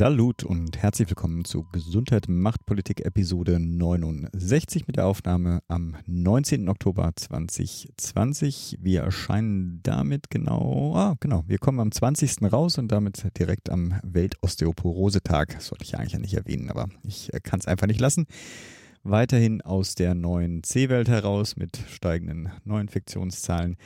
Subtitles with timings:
[0.00, 6.70] Salut und herzlich willkommen zu Gesundheit macht Politik Episode 69 mit der Aufnahme am 19.
[6.70, 8.78] Oktober 2020.
[8.80, 12.50] Wir erscheinen damit genau, ah, genau, wir kommen am 20.
[12.50, 15.56] raus und damit direkt am Weltosteoporose-Tag.
[15.56, 18.24] Das sollte ich eigentlich ja nicht erwähnen, aber ich äh, kann es einfach nicht lassen.
[19.02, 23.76] Weiterhin aus der neuen C-Welt heraus mit steigenden Neuinfektionszahlen.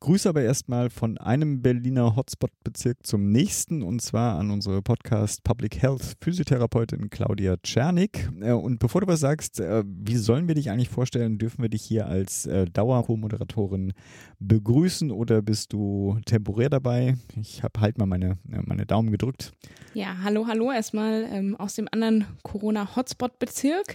[0.00, 5.80] Grüße aber erstmal von einem Berliner Hotspot-Bezirk zum nächsten und zwar an unsere Podcast Public
[5.80, 8.28] Health Physiotherapeutin Claudia Czernik.
[8.40, 11.38] Äh, und bevor du was sagst, äh, wie sollen wir dich eigentlich vorstellen?
[11.38, 13.92] Dürfen wir dich hier als äh, Dauer-Co-Moderatorin
[14.38, 17.16] begrüßen oder bist du temporär dabei?
[17.40, 19.52] Ich habe halt mal meine, meine Daumen gedrückt.
[19.94, 23.94] Ja, hallo, hallo erstmal ähm, aus dem anderen Corona-Hotspot-Bezirk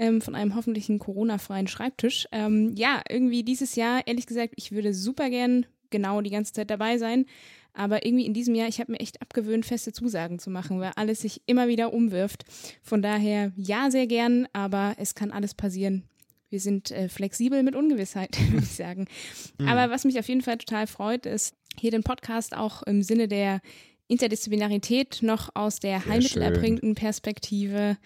[0.00, 2.26] ähm, von einem hoffentlichen Corona-freien Schreibtisch.
[2.32, 6.70] Ähm, ja, irgendwie dieses Jahr, ehrlich gesagt, ich würde super gern genau die ganze Zeit
[6.70, 7.26] dabei sein.
[7.74, 10.92] Aber irgendwie in diesem Jahr, ich habe mir echt abgewöhnt, feste Zusagen zu machen, weil
[10.96, 12.44] alles sich immer wieder umwirft.
[12.82, 16.02] Von daher, ja, sehr gern, aber es kann alles passieren.
[16.48, 19.06] Wir sind äh, flexibel mit Ungewissheit, würde ich sagen.
[19.58, 19.68] Mhm.
[19.68, 23.28] Aber was mich auf jeden Fall total freut, ist, hier den Podcast auch im Sinne
[23.28, 23.60] der
[24.08, 27.96] Interdisziplinarität noch aus der heilmittelerbrinkenden Perspektive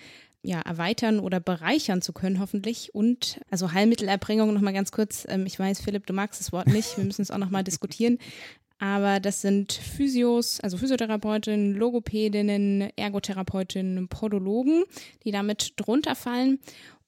[0.45, 2.95] ja, erweitern oder bereichern zu können, hoffentlich.
[2.95, 5.27] Und also Heilmittelerbringung nochmal ganz kurz.
[5.29, 6.97] Ähm, ich weiß, Philipp, du magst das Wort nicht.
[6.97, 8.19] Wir müssen es auch nochmal diskutieren.
[8.79, 14.85] Aber das sind Physios, also Physiotherapeutinnen, Logopädinnen, Ergotherapeutinnen, Podologen,
[15.25, 16.59] die damit drunter fallen.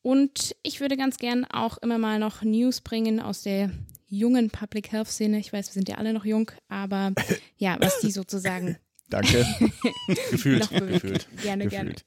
[0.00, 3.70] Und ich würde ganz gern auch immer mal noch News bringen aus der
[4.06, 5.38] jungen Public Health Szene.
[5.38, 7.12] Ich weiß, wir sind ja alle noch jung, aber
[7.58, 8.78] ja, was die sozusagen
[9.08, 9.46] Danke.
[10.30, 10.68] gefühlt.
[10.70, 11.28] gefühlt.
[11.42, 12.04] Gerne, gefühlt.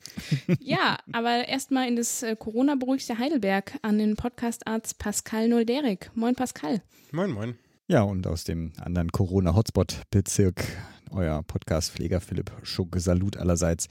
[0.47, 0.59] gerne.
[0.61, 6.11] Ja, aber erstmal in das äh, Corona-beruhigte Heidelberg an den Podcastarzt Pascal Nolderik.
[6.13, 6.81] Moin, Pascal.
[7.11, 7.57] Moin, moin.
[7.87, 10.65] Ja, und aus dem anderen Corona-Hotspot-Bezirk
[11.11, 12.95] euer Podcast-Pfleger Philipp Schuck.
[12.97, 13.87] Salut allerseits.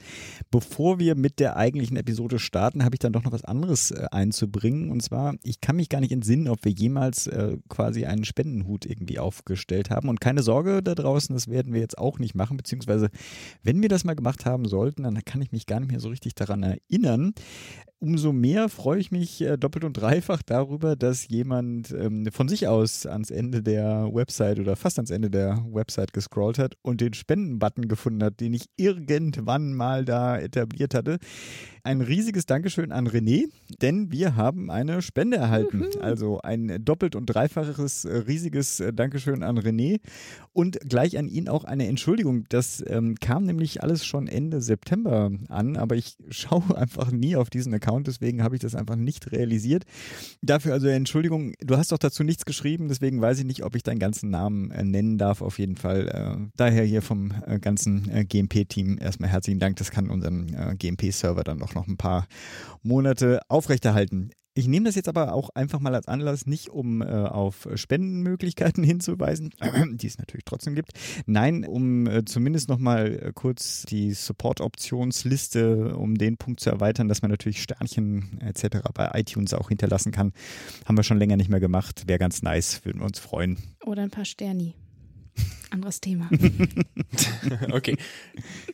[0.51, 4.05] Bevor wir mit der eigentlichen Episode starten, habe ich dann doch noch was anderes äh,
[4.11, 4.91] einzubringen.
[4.91, 8.85] Und zwar, ich kann mich gar nicht entsinnen, ob wir jemals äh, quasi einen Spendenhut
[8.85, 10.09] irgendwie aufgestellt haben.
[10.09, 12.57] Und keine Sorge da draußen, das werden wir jetzt auch nicht machen.
[12.57, 13.09] Beziehungsweise,
[13.63, 16.09] wenn wir das mal gemacht haben sollten, dann kann ich mich gar nicht mehr so
[16.09, 17.33] richtig daran erinnern.
[18.01, 22.65] Umso mehr freue ich mich äh, doppelt und dreifach darüber, dass jemand ähm, von sich
[22.65, 27.13] aus ans Ende der Website oder fast ans Ende der Website gescrollt hat und den
[27.13, 31.19] Spenden-Button gefunden hat, den ich irgendwann mal da etabliert hatte.
[31.83, 33.49] Ein riesiges Dankeschön an René,
[33.81, 35.85] denn wir haben eine Spende erhalten.
[36.01, 39.99] Also ein doppelt und dreifaches äh, riesiges äh, Dankeschön an René
[40.53, 42.45] und gleich an ihn auch eine Entschuldigung.
[42.49, 47.49] Das ähm, kam nämlich alles schon Ende September an, aber ich schaue einfach nie auf
[47.49, 49.83] diesen Account, deswegen habe ich das einfach nicht realisiert.
[50.41, 53.83] Dafür also Entschuldigung, du hast doch dazu nichts geschrieben, deswegen weiß ich nicht, ob ich
[53.83, 55.41] deinen ganzen Namen äh, nennen darf.
[55.41, 56.07] Auf jeden Fall.
[56.07, 59.77] Äh, daher hier vom äh, ganzen äh, GMP-Team erstmal herzlichen Dank.
[59.77, 62.27] Das kann unseren GMP-Server dann noch, noch ein paar
[62.83, 64.31] Monate aufrechterhalten.
[64.55, 68.83] Ich nehme das jetzt aber auch einfach mal als Anlass, nicht um äh, auf Spendenmöglichkeiten
[68.83, 69.51] hinzuweisen,
[69.93, 70.91] die es natürlich trotzdem gibt.
[71.25, 77.21] Nein, um äh, zumindest nochmal äh, kurz die Support-Optionsliste, um den Punkt zu erweitern, dass
[77.21, 78.79] man natürlich Sternchen etc.
[78.93, 80.33] bei iTunes auch hinterlassen kann.
[80.85, 82.07] Haben wir schon länger nicht mehr gemacht.
[82.07, 83.57] Wäre ganz nice, würden wir uns freuen.
[83.85, 84.73] Oder ein paar Sterni.
[85.71, 86.29] Anderes Thema.
[87.71, 87.97] okay,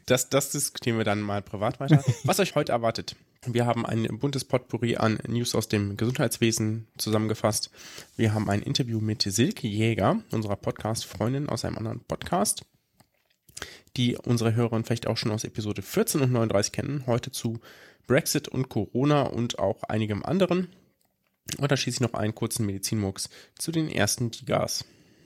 [0.06, 2.04] das, das diskutieren wir dann mal privat weiter.
[2.24, 3.16] Was euch heute erwartet?
[3.46, 7.70] Wir haben ein buntes Potpourri an News aus dem Gesundheitswesen zusammengefasst.
[8.16, 12.66] Wir haben ein Interview mit Silke Jäger, unserer Podcast-Freundin aus einem anderen Podcast,
[13.98, 17.04] die unsere Hörer vielleicht auch schon aus Episode 14 und 39 kennen.
[17.06, 17.60] Heute zu
[18.08, 20.70] Brexit und Corona und auch einigem anderen.
[21.60, 24.86] Und da schließe ich noch einen kurzen Medizinmux zu den ersten Digas.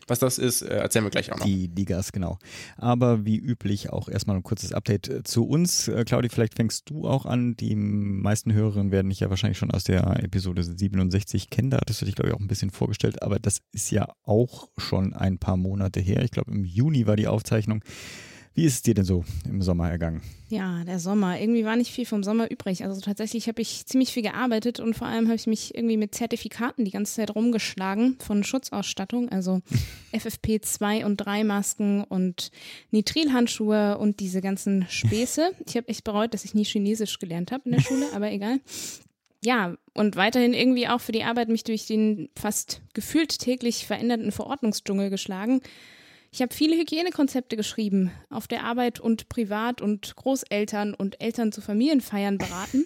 [0.10, 1.46] Was das ist, äh, erzählen wir gleich auch noch.
[1.46, 2.40] Die Ligas, genau.
[2.78, 5.88] Aber wie üblich auch erstmal ein kurzes Update äh, zu uns.
[5.88, 7.56] Äh, Claudi, vielleicht fängst du auch an.
[7.56, 11.70] Die meisten Hörerinnen werden dich ja wahrscheinlich schon aus der Episode 67 kennen.
[11.70, 13.22] Da hattest du dich, glaube ich, auch ein bisschen vorgestellt.
[13.22, 16.24] Aber das ist ja auch schon ein paar Monate her.
[16.24, 17.84] Ich glaube, im Juni war die Aufzeichnung.
[18.54, 20.22] Wie ist es dir denn so im Sommer ergangen?
[20.50, 21.40] Ja, der Sommer.
[21.40, 22.84] Irgendwie war nicht viel vom Sommer übrig.
[22.84, 26.16] Also tatsächlich habe ich ziemlich viel gearbeitet und vor allem habe ich mich irgendwie mit
[26.16, 29.62] Zertifikaten die ganze Zeit rumgeschlagen von Schutzausstattung, also
[30.14, 32.50] FFP2 und 3 Masken und
[32.90, 35.52] Nitrilhandschuhe und diese ganzen Späße.
[35.68, 38.60] Ich habe echt bereut, dass ich nie Chinesisch gelernt habe in der Schule, aber egal.
[39.44, 44.32] ja, und weiterhin irgendwie auch für die Arbeit mich durch den fast gefühlt täglich veränderten
[44.32, 45.62] Verordnungsdschungel geschlagen.
[46.32, 51.62] Ich habe viele Hygienekonzepte geschrieben, auf der Arbeit und privat und Großeltern und Eltern zu
[51.62, 52.86] Familienfeiern beraten.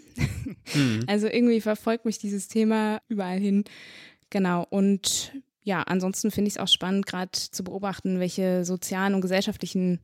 [0.73, 1.03] Mhm.
[1.07, 3.65] Also irgendwie verfolgt mich dieses Thema überall hin.
[4.29, 4.65] Genau.
[4.69, 9.99] Und ja, ansonsten finde ich es auch spannend, gerade zu beobachten, welche sozialen und gesellschaftlichen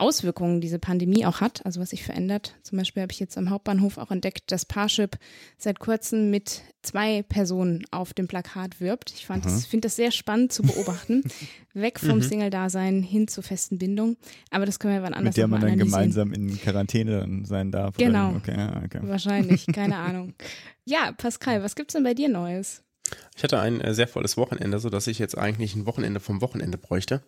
[0.00, 2.54] Auswirkungen diese Pandemie auch hat, also was sich verändert.
[2.62, 5.18] Zum Beispiel habe ich jetzt am Hauptbahnhof auch entdeckt, dass Parship
[5.56, 9.12] seit kurzem mit zwei Personen auf dem Plakat wirbt.
[9.14, 11.24] Ich fand das, finde das sehr spannend zu beobachten.
[11.74, 12.22] Weg vom mhm.
[12.22, 14.16] Single-Dasein hin zur festen Bindung.
[14.50, 17.96] Aber das können wir wann anders Mit der man dann gemeinsam in Quarantäne sein darf.
[17.96, 18.34] Genau.
[18.36, 19.00] Okay, okay.
[19.02, 20.34] Wahrscheinlich, keine Ahnung.
[20.84, 22.82] Ja, Pascal, was gibt's denn bei dir Neues?
[23.36, 26.78] Ich hatte ein äh, sehr volles Wochenende, sodass ich jetzt eigentlich ein Wochenende vom Wochenende
[26.78, 27.22] bräuchte.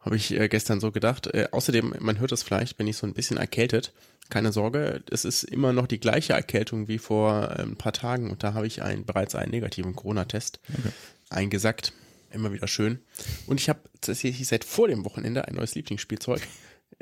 [0.00, 1.26] Habe ich äh, gestern so gedacht.
[1.28, 3.92] Äh, außerdem, man hört das vielleicht, bin ich so ein bisschen erkältet.
[4.30, 8.30] Keine Sorge, es ist immer noch die gleiche Erkältung wie vor äh, ein paar Tagen
[8.30, 10.92] und da habe ich ein, bereits einen negativen Corona-Test okay.
[11.28, 11.92] eingesackt.
[12.32, 13.00] Immer wieder schön.
[13.46, 16.40] Und ich habe tatsächlich seit vor dem Wochenende ein neues Lieblingsspielzeug.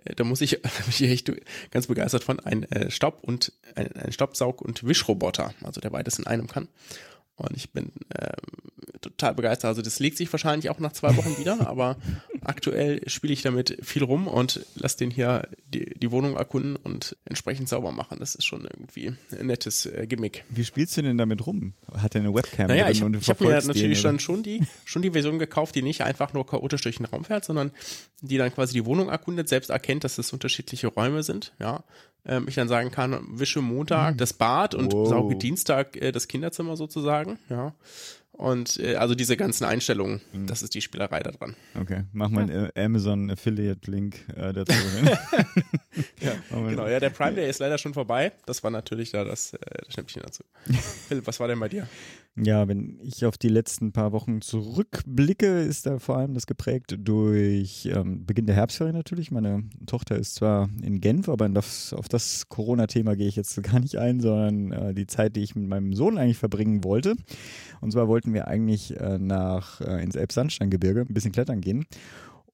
[0.04, 1.30] Äh, da muss ich, da bin ich echt
[1.70, 6.18] ganz begeistert von, ein äh, Staub- und ein, ein Staubsaug- und Wischroboter, also der beides
[6.18, 6.68] in einem kann.
[7.36, 9.68] Und ich bin ähm, total begeistert.
[9.68, 11.96] Also das legt sich wahrscheinlich auch nach zwei Wochen wieder, aber
[12.44, 17.16] aktuell spiele ich damit viel rum und lasse den hier die, die Wohnung erkunden und
[17.24, 18.18] entsprechend sauber machen.
[18.20, 20.44] Das ist schon irgendwie ein nettes äh, Gimmick.
[20.48, 21.74] Wie spielst du denn damit rum?
[21.92, 22.68] Hat er eine Webcam?
[22.68, 26.02] Naja, ich, ich habe mir natürlich dann schon die, schon die Version gekauft, die nicht
[26.02, 27.70] einfach nur chaotisch durch den Raum fährt, sondern
[28.20, 31.52] die dann quasi die Wohnung erkundet, selbst erkennt, dass es unterschiedliche Räume sind.
[31.58, 31.84] Ja,
[32.26, 34.18] ähm, ich dann sagen kann, wische Montag mhm.
[34.18, 35.08] das Bad und wow.
[35.08, 37.38] sauge Dienstag äh, das Kinderzimmer sozusagen.
[37.48, 37.74] Ja.
[38.38, 40.46] Und äh, also diese ganzen Einstellungen, mhm.
[40.46, 41.56] das ist die Spielerei da dran.
[41.74, 42.84] Okay, mach mal einen ja.
[42.84, 44.72] Amazon Affiliate Link äh, dazu.
[46.20, 48.30] ja, genau, ja, der Prime Day ist leider schon vorbei.
[48.46, 50.44] Das war natürlich da das, äh, das Schnäppchen dazu.
[51.08, 51.88] Philipp, was war denn bei dir?
[52.36, 56.96] Ja, wenn ich auf die letzten paar Wochen zurückblicke, ist da vor allem das geprägt
[56.96, 59.32] durch ähm, Beginn der Herbstferien natürlich.
[59.32, 63.80] Meine Tochter ist zwar in Genf, aber das, auf das Corona-Thema gehe ich jetzt gar
[63.80, 67.16] nicht ein, sondern äh, die Zeit, die ich mit meinem Sohn eigentlich verbringen wollte.
[67.80, 71.86] Und zwar wollten wir eigentlich äh, nach äh, ins Elbsandsteingebirge ein bisschen klettern gehen.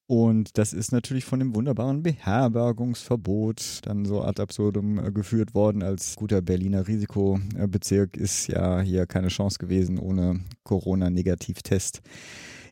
[0.07, 5.83] Und das ist natürlich von dem wunderbaren Beherbergungsverbot dann so ad absurdum äh, geführt worden.
[5.83, 12.03] Als guter Berliner Risikobezirk ist ja hier keine Chance gewesen ohne Corona-Negativtest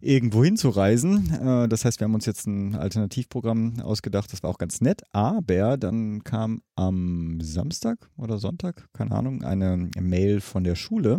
[0.02, 1.32] irgendwo hinzureisen.
[1.32, 4.32] Äh, das heißt, wir haben uns jetzt ein Alternativprogramm ausgedacht.
[4.32, 5.02] Das war auch ganz nett.
[5.12, 11.18] Aber dann kam am Samstag oder Sonntag, keine Ahnung, eine Mail von der Schule,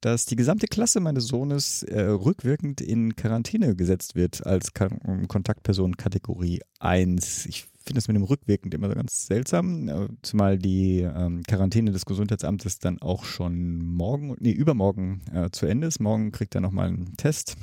[0.00, 6.60] dass die gesamte Klasse meines Sohnes äh, rückwirkend in Quarantäne gesetzt wird als Kontaktperson Kategorie
[6.80, 7.46] 1.
[7.46, 11.92] Ich finde das mit dem rückwirkend immer so ganz seltsam, äh, zumal die ähm, Quarantäne
[11.92, 16.00] des Gesundheitsamtes dann auch schon morgen, nee, übermorgen äh, zu Ende ist.
[16.00, 17.56] Morgen kriegt er nochmal einen Test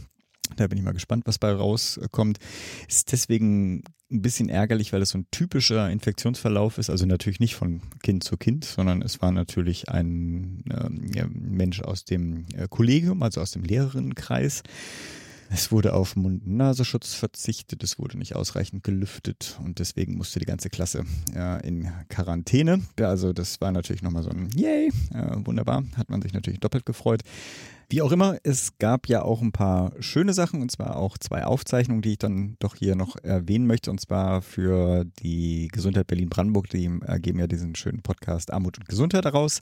[0.56, 2.40] da bin ich mal gespannt, was bei rauskommt.
[2.88, 6.90] Ist deswegen ein bisschen ärgerlich, weil es so ein typischer Infektionsverlauf ist.
[6.90, 12.06] Also natürlich nicht von Kind zu Kind, sondern es war natürlich ein äh, Mensch aus
[12.06, 14.64] dem äh, Kollegium, also aus dem Lehrerinnenkreis.
[15.50, 20.70] Es wurde auf Mund-Nasenschutz verzichtet, es wurde nicht ausreichend gelüftet und deswegen musste die ganze
[20.70, 21.06] Klasse
[21.36, 22.82] äh, in Quarantäne.
[23.00, 26.88] Also das war natürlich nochmal so ein Yay, äh, wunderbar, hat man sich natürlich doppelt
[26.88, 27.22] gefreut.
[27.94, 31.44] Wie auch immer, es gab ja auch ein paar schöne Sachen und zwar auch zwei
[31.44, 36.72] Aufzeichnungen, die ich dann doch hier noch erwähnen möchte und zwar für die Gesundheit Berlin-Brandenburg.
[36.72, 39.62] Die geben ja diesen schönen Podcast Armut und Gesundheit daraus.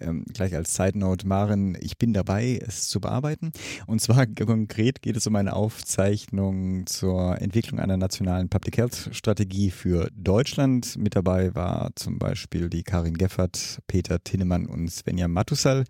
[0.00, 3.52] Ähm, gleich als Side Note, Maren, ich bin dabei, es zu bearbeiten.
[3.86, 9.70] Und zwar konkret geht es um eine Aufzeichnung zur Entwicklung einer nationalen Public Health Strategie
[9.70, 10.98] für Deutschland.
[10.98, 15.84] Mit dabei war zum Beispiel die Karin Geffert, Peter Tinnemann und Svenja Matusal.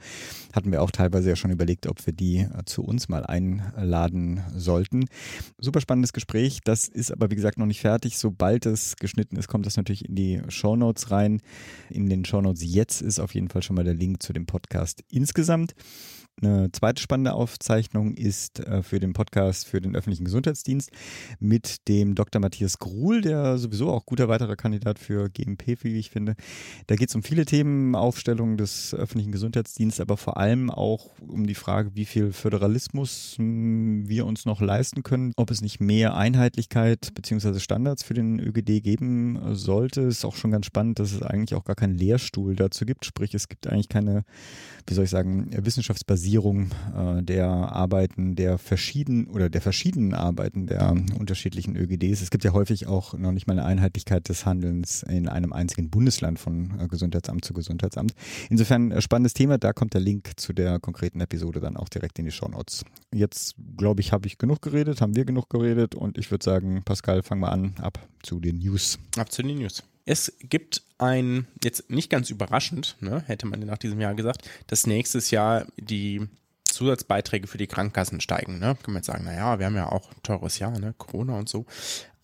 [0.52, 3.24] Hatten wir auch teilweise ja schon überlegt, überlegt, ob wir die äh, zu uns mal
[3.24, 5.06] einladen sollten.
[5.58, 6.60] Super spannendes Gespräch.
[6.64, 8.18] Das ist aber, wie gesagt, noch nicht fertig.
[8.18, 11.40] Sobald es geschnitten ist, kommt das natürlich in die Show Notes rein.
[11.88, 14.46] In den Show Notes jetzt ist auf jeden Fall schon mal der Link zu dem
[14.46, 15.74] Podcast insgesamt.
[16.42, 20.90] Eine zweite spannende Aufzeichnung ist äh, für den Podcast für den öffentlichen Gesundheitsdienst
[21.38, 22.40] mit dem Dr.
[22.40, 26.36] Matthias Gruhl, der sowieso auch guter weiterer Kandidat für GMP, wie ich finde.
[26.86, 31.46] Da geht es um viele Themen, Aufstellung des öffentlichen Gesundheitsdienstes, aber vor allem auch um
[31.46, 36.16] die Frage, wie viel Föderalismus hm, wir uns noch leisten können, ob es nicht mehr
[36.16, 37.58] Einheitlichkeit bzw.
[37.58, 40.00] Standards für den ÖGD geben sollte.
[40.02, 43.34] Ist auch schon ganz spannend, dass es eigentlich auch gar keinen Lehrstuhl dazu gibt, sprich
[43.34, 44.24] es gibt eigentlich keine,
[44.86, 50.66] wie soll ich sagen, wissenschaftsbasierte Digitalisierung äh, der Arbeiten der verschiedenen oder der verschiedenen Arbeiten
[50.66, 52.22] der unterschiedlichen ÖGDs.
[52.22, 55.90] Es gibt ja häufig auch noch nicht mal eine Einheitlichkeit des Handelns in einem einzigen
[55.90, 58.12] Bundesland von äh, Gesundheitsamt zu Gesundheitsamt.
[58.48, 59.58] Insofern äh, spannendes Thema.
[59.58, 62.84] Da kommt der Link zu der konkreten Episode dann auch direkt in die Show Notes.
[63.12, 66.82] Jetzt glaube ich, habe ich genug geredet, haben wir genug geredet und ich würde sagen,
[66.84, 68.98] Pascal, fang mal an, ab zu den News.
[69.16, 69.82] Ab zu den News.
[70.10, 74.88] Es gibt ein, jetzt nicht ganz überraschend, ne, hätte man nach diesem Jahr gesagt, dass
[74.88, 76.26] nächstes Jahr die
[76.64, 78.58] Zusatzbeiträge für die Krankenkassen steigen.
[78.58, 78.76] Ne?
[78.82, 80.96] Kann man jetzt sagen, naja, wir haben ja auch ein teures Jahr, ne?
[80.98, 81.64] Corona und so.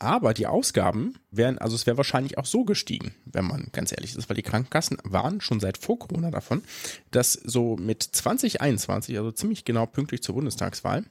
[0.01, 4.17] Aber die Ausgaben wären, also es wäre wahrscheinlich auch so gestiegen, wenn man ganz ehrlich
[4.17, 6.65] ist, weil die Krankenkassen waren schon seit vor Corona davon,
[7.13, 11.05] dass so mit 2021, also ziemlich genau pünktlich zur Bundestagswahl,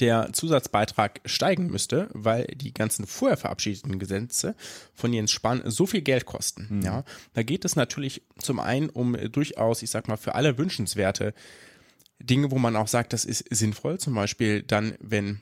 [0.00, 4.54] der Zusatzbeitrag steigen müsste, weil die ganzen vorher verabschiedeten Gesetze
[4.94, 6.66] von Jens Spahn so viel Geld kosten.
[6.70, 6.82] Mhm.
[6.82, 11.34] Ja, da geht es natürlich zum einen um durchaus, ich sag mal, für alle wünschenswerte
[12.20, 13.98] Dinge, wo man auch sagt, das ist sinnvoll.
[13.98, 15.40] Zum Beispiel dann, wenn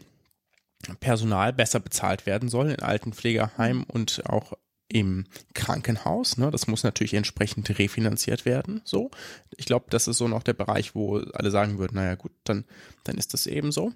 [1.00, 4.52] Personal besser bezahlt werden soll in Altenpflegeheimen und auch
[4.88, 6.36] im Krankenhaus.
[6.36, 6.50] Ne?
[6.50, 8.82] Das muss natürlich entsprechend refinanziert werden.
[8.84, 9.10] So,
[9.56, 12.64] ich glaube, das ist so noch der Bereich, wo alle sagen würden, naja gut, dann,
[13.04, 13.92] dann ist das eben so.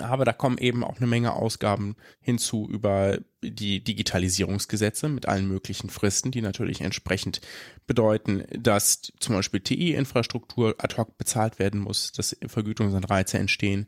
[0.00, 5.90] Aber da kommen eben auch eine Menge Ausgaben hinzu über die Digitalisierungsgesetze mit allen möglichen
[5.90, 7.40] Fristen, die natürlich entsprechend
[7.86, 13.86] bedeuten, dass zum Beispiel TI-Infrastruktur ad hoc bezahlt werden muss, dass Vergütungsanreize entstehen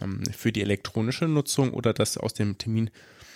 [0.00, 2.90] ähm, für die elektronische Nutzung oder dass aus dem Termin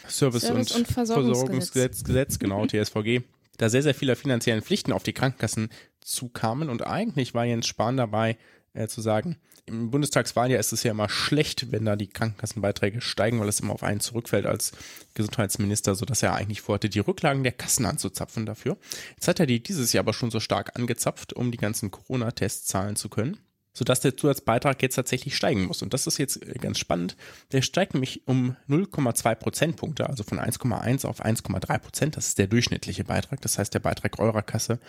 [0.09, 3.23] Service, Service und, und, Versorgungsgesetz, Gesetz, genau, TSVG,
[3.59, 5.69] da sehr, sehr viele finanziellen Pflichten auf die Krankenkassen
[6.01, 6.69] zukamen.
[6.71, 8.39] Und eigentlich war Jens Spahn dabei,
[8.75, 13.41] äh, zu sagen, im Bundestagswahljahr ist es ja immer schlecht, wenn da die Krankenkassenbeiträge steigen,
[13.41, 14.73] weil es immer auf einen zurückfällt als
[15.15, 18.77] Gesundheitsminister, sodass er eigentlich vorhatte, die Rücklagen der Kassen anzuzapfen dafür.
[19.15, 22.67] Jetzt hat er die dieses Jahr aber schon so stark angezapft, um die ganzen Corona-Tests
[22.67, 23.39] zahlen zu können
[23.73, 25.83] sodass der Zusatzbeitrag jetzt tatsächlich steigen muss.
[25.83, 27.17] Und das ist jetzt ganz spannend.
[27.53, 32.17] Der steigt nämlich um 0,2 Prozentpunkte, also von 1,1 auf 1,3 Prozent.
[32.17, 33.41] Das ist der durchschnittliche Beitrag.
[33.41, 34.81] Das heißt, der Beitrag eurer Kasse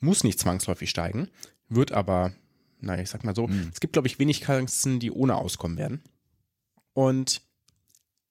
[0.00, 1.30] muss nicht zwangsläufig steigen,
[1.68, 2.32] wird aber
[2.82, 3.70] naja, ich sag mal so, mhm.
[3.72, 6.02] es gibt, glaube ich, wenig Kassen, die ohne auskommen werden.
[6.92, 7.42] Und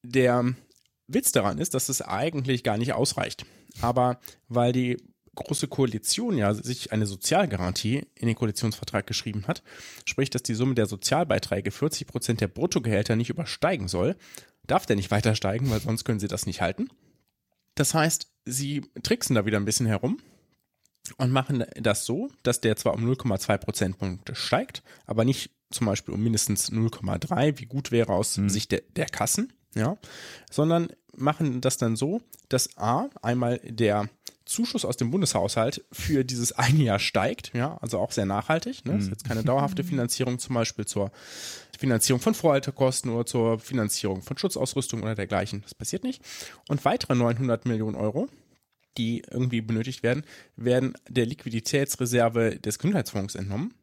[0.03, 0.53] der
[1.07, 3.45] Witz daran ist, dass es eigentlich gar nicht ausreicht.
[3.81, 4.97] Aber weil die
[5.33, 9.63] Große Koalition ja sich eine Sozialgarantie in den Koalitionsvertrag geschrieben hat,
[10.03, 14.17] sprich, dass die Summe der Sozialbeiträge 40 Prozent der Bruttogehälter nicht übersteigen soll,
[14.67, 16.89] darf der nicht weiter steigen, weil sonst können sie das nicht halten.
[17.75, 20.19] Das heißt, sie tricksen da wieder ein bisschen herum
[21.17, 26.13] und machen das so, dass der zwar um 0,2 Prozentpunkte steigt, aber nicht zum Beispiel
[26.13, 28.49] um mindestens 0,3, wie gut wäre aus mhm.
[28.49, 29.97] Sicht der, der Kassen, ja,
[30.49, 34.09] sondern machen das dann so, dass A, einmal der
[34.45, 38.85] Zuschuss aus dem Bundeshaushalt für dieses eine Jahr steigt, ja, also auch sehr nachhaltig.
[38.85, 38.93] Ne?
[38.93, 39.13] Das ist mhm.
[39.13, 41.11] jetzt keine dauerhafte Finanzierung, zum Beispiel zur
[41.77, 45.61] Finanzierung von Vorhaltekosten oder zur Finanzierung von Schutzausrüstung oder dergleichen.
[45.61, 46.21] Das passiert nicht.
[46.67, 48.27] Und weitere 900 Millionen Euro
[48.97, 50.23] die irgendwie benötigt werden,
[50.55, 53.73] werden der Liquiditätsreserve des Gesundheitsfonds entnommen.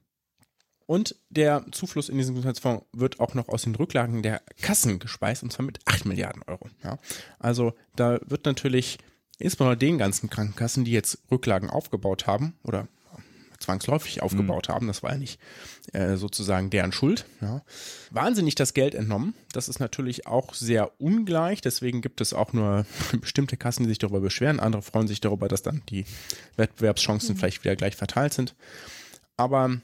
[0.87, 5.43] Und der Zufluss in diesen Gesundheitsfonds wird auch noch aus den Rücklagen der Kassen gespeist,
[5.43, 6.69] und zwar mit 8 Milliarden Euro.
[6.83, 6.99] Ja.
[7.39, 8.99] Also da wird natürlich
[9.39, 12.89] insbesondere den ganzen Krankenkassen, die jetzt Rücklagen aufgebaut haben oder
[13.69, 14.73] zwangsläufig aufgebaut mhm.
[14.73, 14.87] haben.
[14.87, 15.39] Das war ja nicht
[15.93, 17.27] äh, sozusagen deren Schuld.
[17.43, 17.63] Ja.
[18.11, 19.35] Wahnsinnig das Geld entnommen.
[19.53, 21.61] Das ist natürlich auch sehr ungleich.
[21.61, 22.87] Deswegen gibt es auch nur
[23.21, 24.59] bestimmte Kassen, die sich darüber beschweren.
[24.59, 26.07] Andere freuen sich darüber, dass dann die
[26.57, 27.39] Wettbewerbschancen mhm.
[27.39, 28.55] vielleicht wieder gleich verteilt sind.
[29.37, 29.77] Aber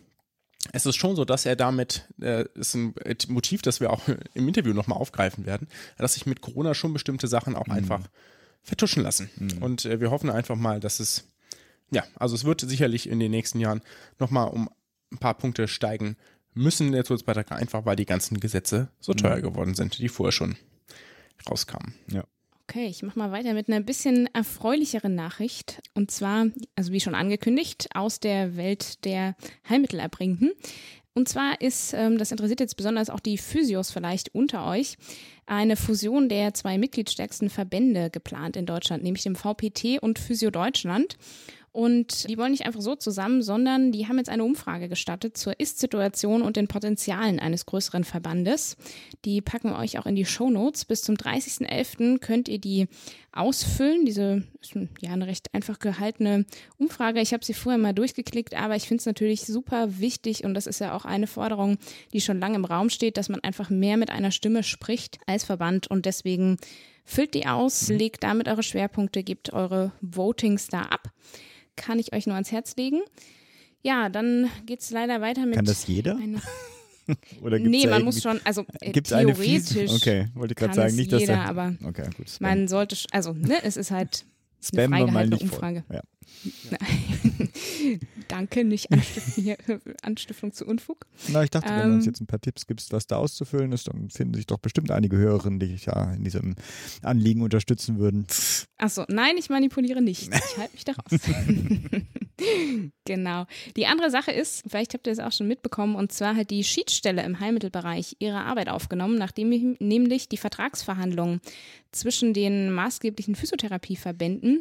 [0.73, 2.95] es ist schon so, dass er damit, äh, ist ein
[3.29, 4.01] Motiv, das wir auch
[4.35, 7.75] im Interview nochmal aufgreifen werden, dass sich mit Corona schon bestimmte Sachen auch mhm.
[7.75, 8.01] einfach
[8.63, 9.29] vertuschen lassen.
[9.37, 9.63] Mhm.
[9.63, 11.25] Und äh, wir hoffen einfach mal, dass es
[11.91, 13.83] ja, also es wird sicherlich in den nächsten Jahren
[14.19, 14.69] nochmal um
[15.13, 16.17] ein paar Punkte steigen
[16.55, 19.17] müssen, der Zusatzbeitrag, einfach weil die ganzen Gesetze so mhm.
[19.17, 20.57] teuer geworden sind, die vorher schon
[21.49, 21.95] rauskamen.
[22.11, 22.25] Ja.
[22.67, 25.83] Okay, ich mache mal weiter mit einer bisschen erfreulicheren Nachricht.
[25.93, 29.37] Und zwar, also wie schon angekündigt, aus der Welt der
[29.69, 30.53] Heilmittelerbringenden.
[31.13, 34.97] Und zwar ist, ähm, das interessiert jetzt besonders auch die Physios vielleicht unter euch,
[35.47, 41.17] eine Fusion der zwei mitgliedstärksten Verbände geplant in Deutschland, nämlich dem VPT und Physio Deutschland.
[41.75, 45.59] Und die wollen nicht einfach so zusammen, sondern die haben jetzt eine Umfrage gestattet zur
[45.59, 48.77] Ist-Situation und den Potenzialen eines größeren Verbandes.
[49.25, 50.85] Die packen wir euch auch in die Show Notes.
[50.85, 52.21] Bis zum 30.11.
[52.21, 52.87] könnt ihr die
[53.33, 54.05] ausfüllen.
[54.07, 56.47] Diese ist ja eine recht einfach gehaltene
[56.79, 57.21] Umfrage.
[57.21, 60.69] Ich habe sie vorher mal durchgeklickt, aber ich finde es natürlich super wichtig und das
[60.69, 61.79] ist ja auch eine Forderung,
[62.13, 65.43] die schon lange im Raum steht, dass man einfach mehr mit einer Stimme spricht als
[65.43, 66.57] Verband und deswegen
[67.05, 67.97] füllt die aus, mhm.
[67.97, 71.11] legt damit eure Schwerpunkte, gebt eure Votings da ab
[71.77, 73.01] kann ich euch nur ans Herz legen.
[73.83, 75.57] Ja, dann geht es leider weiter mit.
[75.57, 76.17] Kann das jeder?
[76.17, 76.41] Eine,
[77.43, 80.57] Oder gibt's nee, man muss schon, also äh, Gibt's eine theoretisch fiese, okay, wollte ich
[80.57, 82.27] gerade sagen, nicht, dass jeder, da, aber okay, gut.
[82.41, 84.25] Man sollte, also ne, es ist halt
[84.65, 85.53] Spam wir mal nicht voll.
[85.53, 85.85] Umfrage.
[85.93, 86.03] Ja.
[88.29, 89.57] Danke, nicht Anstiftung, hier,
[90.03, 91.07] Anstiftung zu Unfug.
[91.29, 93.73] Na, ich dachte, wenn du uns Ähm, jetzt ein paar Tipps gibst, was da auszufüllen
[93.73, 96.55] ist, dann finden sich doch bestimmt einige Hörerinnen, die dich ja in diesem
[97.03, 98.27] Anliegen unterstützen würden.
[98.79, 100.29] Achso, nein, ich manipuliere nicht.
[100.35, 101.21] Ich halte mich da raus.
[103.05, 103.47] genau.
[103.77, 106.65] Die andere Sache ist, vielleicht habt ihr es auch schon mitbekommen, und zwar hat die
[106.65, 111.41] Schiedsstelle im Heilmittelbereich ihre Arbeit aufgenommen, nachdem nämlich die Vertragsverhandlungen
[111.93, 114.54] zwischen den maßgeblichen Physiotherapieverbänden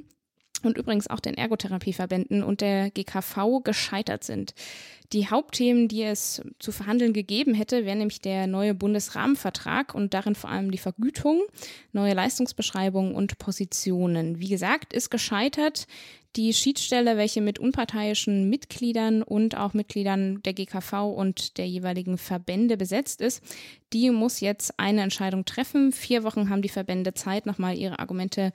[0.63, 4.53] und übrigens auch den Ergotherapieverbänden und der GKV gescheitert sind.
[5.13, 10.33] Die Hauptthemen, die es zu verhandeln gegeben hätte, wären nämlich der neue Bundesrahmenvertrag und darin
[10.33, 11.43] vor allem die Vergütung,
[11.91, 14.39] neue Leistungsbeschreibungen und Positionen.
[14.39, 15.85] Wie gesagt, ist gescheitert.
[16.35, 22.75] Die Schiedsstelle, welche mit unparteiischen Mitgliedern und auch Mitgliedern der GKV und der jeweiligen Verbände
[22.75, 23.43] besetzt ist,
[23.93, 25.91] die muss jetzt eine Entscheidung treffen.
[25.91, 28.51] Vier Wochen haben die Verbände Zeit, nochmal ihre Argumente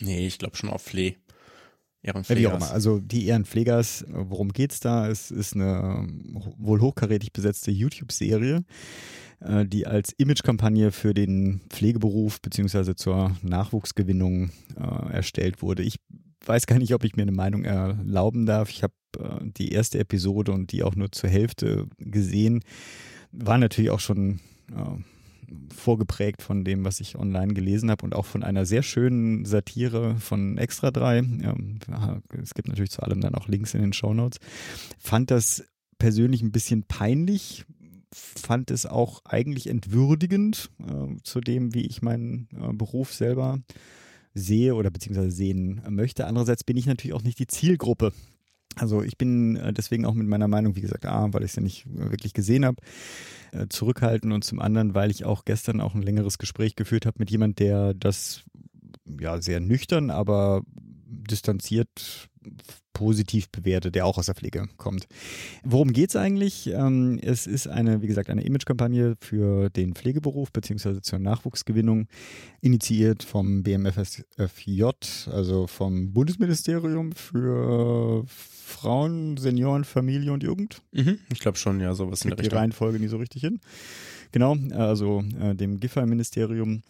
[0.00, 1.16] Nee, ich glaube schon auf Flee.
[2.02, 2.42] Ehrenpflegers.
[2.42, 2.70] wie auch immer.
[2.70, 5.08] Also die Ehrenpflegers, worum geht's da?
[5.08, 6.08] Es ist eine
[6.58, 8.64] wohl hochkarätig besetzte YouTube-Serie,
[9.40, 15.82] äh, die als Imagekampagne für den Pflegeberuf beziehungsweise zur Nachwuchsgewinnung äh, erstellt wurde.
[15.82, 15.96] Ich
[16.44, 18.70] weiß gar nicht, ob ich mir eine Meinung erlauben darf.
[18.70, 22.62] Ich habe äh, die erste Episode und die auch nur zur Hälfte gesehen.
[23.32, 25.02] War natürlich auch schon äh,
[25.74, 30.16] vorgeprägt von dem, was ich online gelesen habe und auch von einer sehr schönen Satire
[30.16, 31.18] von Extra 3.
[31.18, 31.78] Ähm,
[32.42, 34.38] es gibt natürlich zu allem dann auch Links in den Shownotes.
[34.98, 35.64] Fand das
[35.98, 37.64] persönlich ein bisschen peinlich,
[38.12, 43.60] fand es auch eigentlich entwürdigend äh, zu dem, wie ich meinen äh, Beruf selber
[44.34, 46.26] sehe oder beziehungsweise sehen möchte.
[46.26, 48.12] Andererseits bin ich natürlich auch nicht die Zielgruppe.
[48.76, 51.56] Also ich bin äh, deswegen auch mit meiner Meinung, wie gesagt, A, weil ich es
[51.56, 52.76] ja nicht äh, wirklich gesehen habe,
[53.52, 57.16] äh, zurückhalten und zum anderen, weil ich auch gestern auch ein längeres Gespräch geführt habe
[57.18, 58.42] mit jemand, der das
[59.20, 60.62] ja sehr nüchtern, aber
[61.10, 62.28] distanziert
[62.92, 65.06] positiv bewertet, der auch aus der Pflege kommt.
[65.62, 66.66] Worum geht es eigentlich?
[66.66, 72.08] Ähm, es ist eine, wie gesagt, eine Imagekampagne für den Pflegeberuf beziehungsweise zur Nachwuchsgewinnung,
[72.60, 74.84] initiiert vom BMFSFJ,
[75.30, 80.82] also vom Bundesministerium für Frauen, Senioren, Familie und Jugend.
[80.92, 82.58] Mhm, ich glaube schon, ja, sowas in der Kriegt die Richtung.
[82.58, 83.60] Reihenfolge nie so richtig hin.
[84.32, 86.82] Genau, also äh, dem GIFA-Ministerium.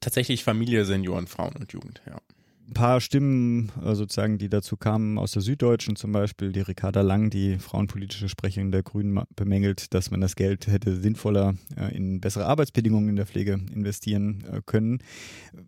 [0.00, 2.20] Tatsächlich Familie, Senioren, Frauen und Jugend, ja.
[2.66, 7.02] Ein paar Stimmen äh, sozusagen, die dazu kamen aus der Süddeutschen zum Beispiel, die Ricarda
[7.02, 12.22] Lang, die frauenpolitische Sprecherin der Grünen, bemängelt, dass man das Geld hätte sinnvoller äh, in
[12.22, 15.00] bessere Arbeitsbedingungen in der Pflege investieren äh, können.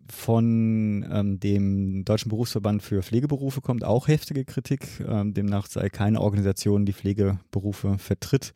[0.09, 4.87] Von ähm, dem Deutschen Berufsverband für Pflegeberufe kommt auch heftige Kritik.
[5.07, 8.55] Ähm, demnach sei keine Organisation, die Pflegeberufe vertritt,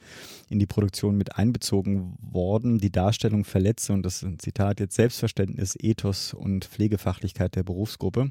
[0.49, 2.79] in die Produktion mit einbezogen worden.
[2.79, 8.30] Die Darstellung verletze, und das ist ein Zitat jetzt, Selbstverständnis, Ethos und Pflegefachlichkeit der Berufsgruppe.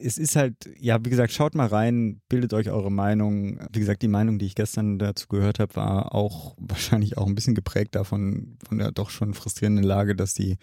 [0.00, 3.58] Es ist halt, ja, wie gesagt, schaut mal rein, bildet euch eure Meinung.
[3.72, 7.34] Wie gesagt, die Meinung, die ich gestern dazu gehört habe, war auch wahrscheinlich auch ein
[7.34, 10.56] bisschen geprägt davon, von der doch schon frustrierenden Lage, dass die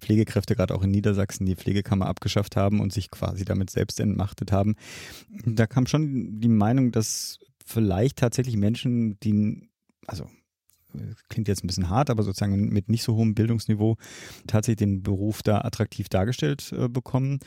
[0.00, 4.52] Pflegekräfte gerade auch in Niedersachsen die Pflegekammer abgeschafft haben und sich quasi damit selbst entmachtet
[4.52, 4.74] haben.
[5.46, 9.68] Da kam schon die Meinung, dass vielleicht tatsächlich Menschen, die,
[10.06, 10.28] also
[11.28, 13.96] klingt jetzt ein bisschen hart, aber sozusagen mit nicht so hohem Bildungsniveau
[14.46, 17.40] tatsächlich den Beruf da attraktiv dargestellt äh, bekommen.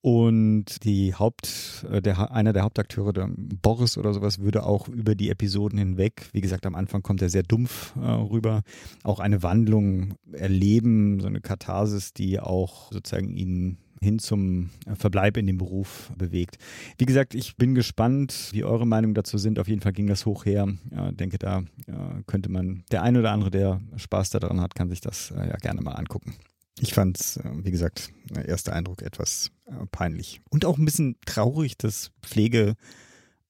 [0.00, 5.14] Und die Haupt, äh, der, einer der Hauptakteure, der Boris oder sowas, würde auch über
[5.14, 8.62] die Episoden hinweg, wie gesagt, am Anfang kommt er sehr dumpf äh, rüber,
[9.02, 15.36] auch eine Wandlung erleben, so eine Katharsis, die auch sozusagen ihn hin zum äh, Verbleib
[15.36, 16.58] in dem Beruf bewegt.
[16.98, 19.58] Wie gesagt, ich bin gespannt, wie eure Meinung dazu sind.
[19.58, 20.68] Auf jeden Fall ging das hoch her.
[20.94, 24.88] Ja, denke, da äh, könnte man, der eine oder andere, der Spaß daran hat, kann
[24.88, 26.34] sich das äh, ja gerne mal angucken.
[26.80, 28.10] Ich fand es, wie gesagt,
[28.46, 30.40] erster Eindruck etwas äh, peinlich.
[30.50, 32.76] Und auch ein bisschen traurig, dass Pflege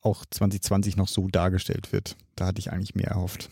[0.00, 2.16] auch 2020 noch so dargestellt wird.
[2.36, 3.50] Da hatte ich eigentlich mehr erhofft.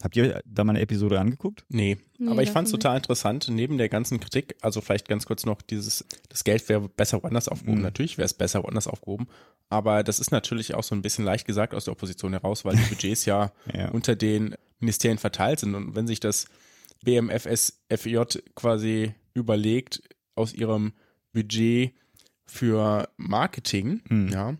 [0.00, 1.64] Habt ihr da mal eine Episode angeguckt?
[1.68, 5.26] Nee, Nee, aber ich fand es total interessant, neben der ganzen Kritik, also vielleicht ganz
[5.26, 7.78] kurz noch dieses, das Geld wäre besser woanders aufgehoben.
[7.78, 7.84] Mhm.
[7.84, 9.26] Natürlich wäre es besser woanders aufgehoben,
[9.70, 12.76] aber das ist natürlich auch so ein bisschen leicht gesagt aus der Opposition heraus, weil
[12.76, 13.88] die Budgets ja, Ja.
[13.90, 16.46] unter den Ministerien verteilt sind und wenn sich das
[17.04, 18.18] BMFSFJ
[18.54, 20.02] quasi überlegt,
[20.34, 20.92] aus ihrem
[21.32, 21.92] Budget
[22.46, 24.28] für Marketing, Mhm.
[24.28, 24.56] ja,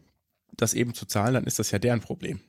[0.56, 2.40] das eben zu zahlen, dann ist das ja deren Problem.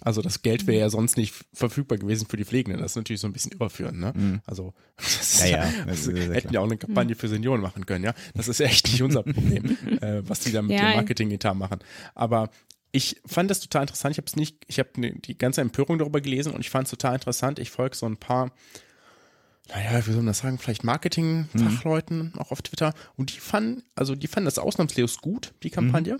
[0.00, 2.82] Also das Geld wäre ja sonst nicht verfügbar gewesen für die Pflegenden.
[2.82, 4.12] Das ist natürlich so ein bisschen überführend, ne?
[4.14, 4.40] Mhm.
[4.44, 7.14] Also das Ja, ist ja, ja, das ist also, sehr hätten ja auch eine Kampagne
[7.14, 8.14] für Senioren machen können, ja.
[8.34, 10.90] Das ist echt nicht unser Problem, äh, was die da mit Ja.
[10.90, 11.78] dem Marketing-Etat machen.
[12.14, 12.50] Aber
[12.92, 14.12] ich fand das total interessant.
[14.12, 16.86] Ich habe es nicht, ich habe ne, die ganze Empörung darüber gelesen und ich fand
[16.86, 17.58] es total interessant.
[17.58, 18.52] Ich folge so ein paar,
[19.68, 22.92] naja, wie soll man das sagen, vielleicht Marketing-Fachleuten auch auf Twitter.
[23.16, 26.18] Und die fanden, also die fanden das ausnahmslos gut, die Kampagne.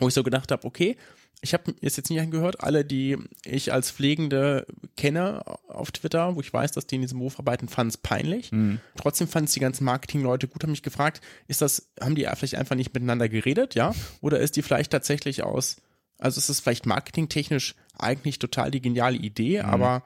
[0.00, 0.96] Wo ich so gedacht habe, okay,
[1.40, 6.40] ich habe es jetzt nicht angehört, alle, die ich als Pflegende kenne auf Twitter, wo
[6.40, 8.50] ich weiß, dass die in diesem Beruf arbeiten, fanden es peinlich.
[8.96, 12.54] Trotzdem fanden es die ganzen Marketingleute gut, haben mich gefragt, ist das, haben die vielleicht
[12.54, 13.94] einfach nicht miteinander geredet, ja?
[14.22, 15.76] Oder ist die vielleicht tatsächlich aus,
[16.18, 20.02] also ist es vielleicht marketingtechnisch eigentlich total die geniale Idee, aber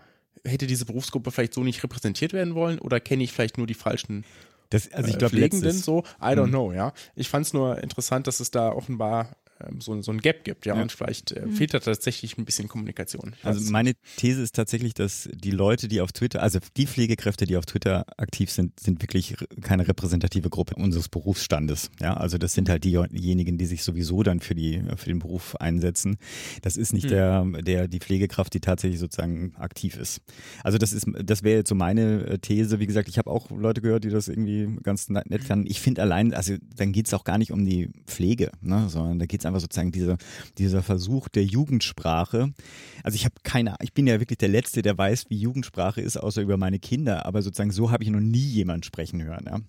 [0.49, 3.75] hätte diese Berufsgruppe vielleicht so nicht repräsentiert werden wollen oder kenne ich vielleicht nur die
[3.75, 4.25] falschen
[4.71, 6.93] Das, also ich äh, glaube, letztes, so, I don't know, ja.
[7.15, 9.37] Ich fand es nur interessant, dass es da offenbar
[9.79, 10.83] so, so ein Gap gibt, ja, Ja.
[10.83, 13.35] und vielleicht äh, fehlt da tatsächlich ein bisschen Kommunikation.
[13.43, 17.57] Also meine These ist tatsächlich, dass die Leute, die auf Twitter, also die Pflegekräfte, die
[17.57, 21.91] auf Twitter aktiv sind, sind wirklich keine repräsentative Gruppe unseres Berufsstandes.
[22.01, 25.57] Ja, also das sind halt diejenigen, die sich sowieso dann für die für den Beruf
[25.57, 26.17] einsetzen.
[26.63, 30.21] Das ist nicht der der die Pflegekraft, die tatsächlich sozusagen aktiv ist.
[30.63, 32.79] Also das ist das wäre jetzt so meine äh, These.
[32.81, 35.67] Wie gesagt, ich habe auch Leute gehört, die das irgendwie ganz nett nett fanden.
[35.69, 39.27] Ich finde allein, also dann geht's auch gar nicht um die Pflege, ne, sondern da
[39.27, 40.17] geht's einfach sozusagen dieser
[40.59, 42.53] dieser Versuch der Jugendsprache.
[43.03, 46.17] Also ich habe keine, ich bin ja wirklich der Letzte, der weiß, wie Jugendsprache ist,
[46.17, 47.27] außer über meine Kinder.
[47.27, 49.45] Aber sozusagen so habe ich noch nie jemand sprechen hören.
[49.47, 49.61] Ja.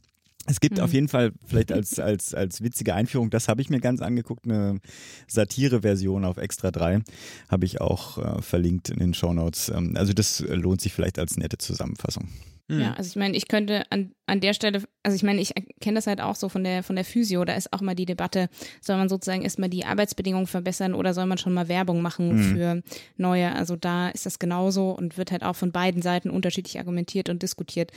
[0.46, 3.80] Es gibt auf jeden Fall vielleicht als, als, als witzige Einführung, das habe ich mir
[3.80, 4.80] ganz angeguckt, eine
[5.28, 7.02] Satire-Version auf Extra 3,
[7.50, 9.70] habe ich auch äh, verlinkt in den Shownotes.
[9.70, 12.30] Ähm, also das lohnt sich vielleicht als nette Zusammenfassung.
[12.70, 12.80] Hm.
[12.80, 15.96] Ja, also ich meine, ich könnte an, an der Stelle, also ich meine, ich kenne
[15.96, 18.48] das halt auch so von der von der Physio, da ist auch mal die Debatte,
[18.80, 22.54] soll man sozusagen erstmal die Arbeitsbedingungen verbessern oder soll man schon mal Werbung machen Mhm.
[22.54, 22.84] für
[23.18, 23.54] neue?
[23.56, 27.42] Also da ist das genauso und wird halt auch von beiden Seiten unterschiedlich argumentiert und
[27.42, 27.92] diskutiert,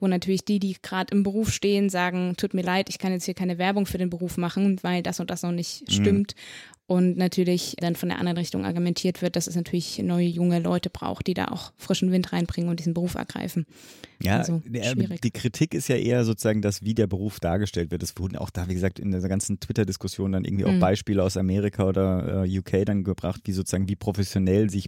[0.00, 3.26] wo natürlich die, die gerade im Beruf stehen, sagen, tut mir leid, ich kann jetzt
[3.26, 6.34] hier keine Werbung für den Beruf machen, weil das und das noch nicht stimmt.
[6.86, 10.90] Und natürlich dann von der anderen Richtung argumentiert wird, dass es natürlich neue junge Leute
[10.90, 13.64] braucht, die da auch frischen Wind reinbringen und diesen Beruf ergreifen.
[14.24, 18.02] Ja, Also, der, die Kritik ist ja eher sozusagen das, wie der Beruf dargestellt wird.
[18.02, 20.80] Es wurden auch da, wie gesagt, in dieser ganzen Twitter-Diskussion dann irgendwie auch Mhm.
[20.80, 24.86] Beispiele aus Amerika oder äh, UK dann gebracht, wie sozusagen, wie professionell sich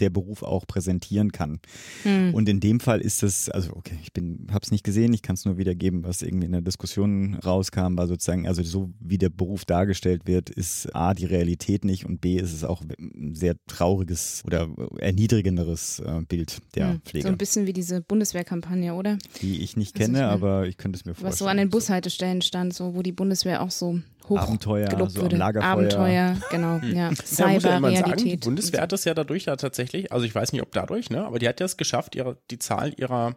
[0.00, 1.60] der Beruf auch präsentieren kann.
[2.04, 2.34] Hm.
[2.34, 5.34] Und in dem Fall ist es, also okay, ich bin, hab's nicht gesehen, ich kann
[5.34, 9.28] es nur wiedergeben, was irgendwie in der Diskussion rauskam, war sozusagen, also so wie der
[9.28, 13.56] Beruf dargestellt wird, ist A, die Realität nicht und B, ist es auch ein sehr
[13.66, 18.61] trauriges oder erniedrigenderes äh, Bild der Hm, Pflege, So ein bisschen wie diese Bundeswehrkampagne,
[18.94, 19.18] oder?
[19.40, 21.32] die ich nicht Also ich kenne, mein, aber ich könnte es mir vorstellen.
[21.32, 25.12] Was so an den Bushaltestellen stand, so wo die Bundeswehr auch so hoch Abenteuer, gelobt
[25.12, 25.26] so.
[25.26, 25.70] Lagerfeuer.
[25.70, 26.92] Abenteuer, genau, ja.
[26.92, 28.40] Ja, muss ja sagen, die Cyberrealität.
[28.40, 31.38] Bundeswehr hat das ja dadurch ja tatsächlich, also ich weiß nicht, ob dadurch, ne, aber
[31.38, 33.36] die hat ja es geschafft, ihre, die Zahl ihrer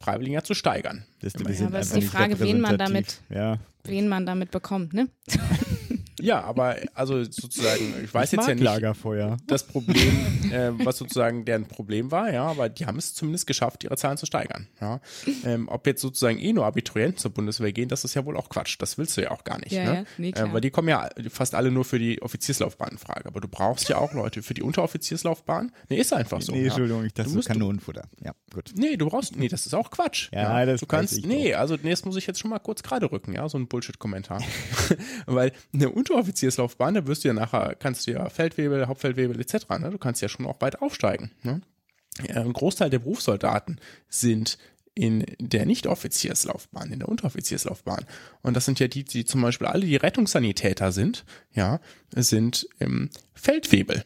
[0.00, 1.04] Freiwilligen ja zu steigern.
[1.20, 3.20] Das, sind aber ist einfach die Frage, wen man repräsentativ.
[3.30, 5.08] Ja, Wen man damit bekommt, ne?
[6.22, 9.36] Ja, aber also sozusagen, ich weiß ich jetzt mag ja nicht Lagerfeuer.
[9.46, 13.82] das Problem, äh, was sozusagen deren Problem war, ja, aber die haben es zumindest geschafft,
[13.84, 14.68] ihre Zahlen zu steigern.
[14.80, 15.00] Ja.
[15.44, 18.48] Ähm, ob jetzt sozusagen eh nur Abiturienten zur Bundeswehr gehen, das ist ja wohl auch
[18.48, 18.76] Quatsch.
[18.78, 19.72] Das willst du ja auch gar nicht.
[19.72, 19.94] Ja, ne?
[19.94, 23.26] ja, nee, äh, weil die kommen ja fast alle nur für die Offizierslaufbahn in Frage.
[23.26, 25.72] Aber du brauchst ja auch Leute für die Unteroffizierslaufbahn.
[25.88, 26.52] Nee, ist einfach so.
[26.52, 26.64] nee, ja.
[26.66, 28.08] Entschuldigung, ich dachte Du so musst- Kanonenfutter.
[28.24, 28.72] Ja, gut.
[28.76, 30.28] Nee, du brauchst, nee, das ist auch Quatsch.
[30.32, 32.82] Ja, das du kannst, ich nee, also nee, das muss ich jetzt schon mal kurz
[32.82, 34.42] gerade rücken, ja, so ein Bullshit-Kommentar.
[35.26, 39.90] Weil eine Unteroffizierslaufbahn, da wirst du ja nachher, kannst du ja Feldwebel, Hauptfeldwebel etc., ne?
[39.90, 41.30] du kannst ja schon auch weit aufsteigen.
[41.42, 41.60] Ne?
[42.28, 44.58] Ja, ein Großteil der Berufssoldaten sind
[44.94, 48.04] in der Nicht-Offizierslaufbahn, in der Unteroffizierslaufbahn.
[48.42, 51.80] Und das sind ja die, die zum Beispiel alle die Rettungssanitäter sind, ja,
[52.14, 54.04] sind im Feldwebel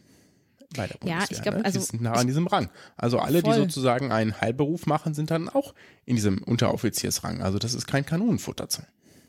[0.77, 1.37] bei der Ja, Bundeswehr.
[1.37, 1.65] ich glaub, ne?
[1.65, 2.71] also die sind nah an diesem Rang.
[2.97, 3.57] Also alle, die Voll.
[3.59, 7.43] sozusagen einen Heilberuf machen, sind dann auch in diesem Unteroffiziersrang.
[7.43, 8.69] Also das ist kein Kanonenfutter.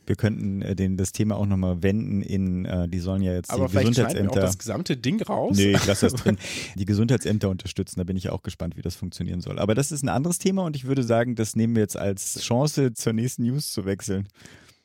[0.08, 3.52] Wir könnten äh, den, das Thema auch nochmal wenden in, äh, die sollen ja jetzt
[3.52, 4.42] Aber die vielleicht schneiden wir auch Gesundheitsämter.
[4.42, 5.58] das gesamte Ding raus.
[5.58, 6.38] Nee, ich lasse das drin.
[6.76, 9.60] Die Gesundheitsämter unterstützen, da bin ich auch gespannt, wie das funktionieren soll.
[9.60, 12.40] Aber das ist ein anderes Thema und ich würde sagen, das nehmen wir jetzt als
[12.42, 14.28] Chance, zur nächsten News zu wechseln.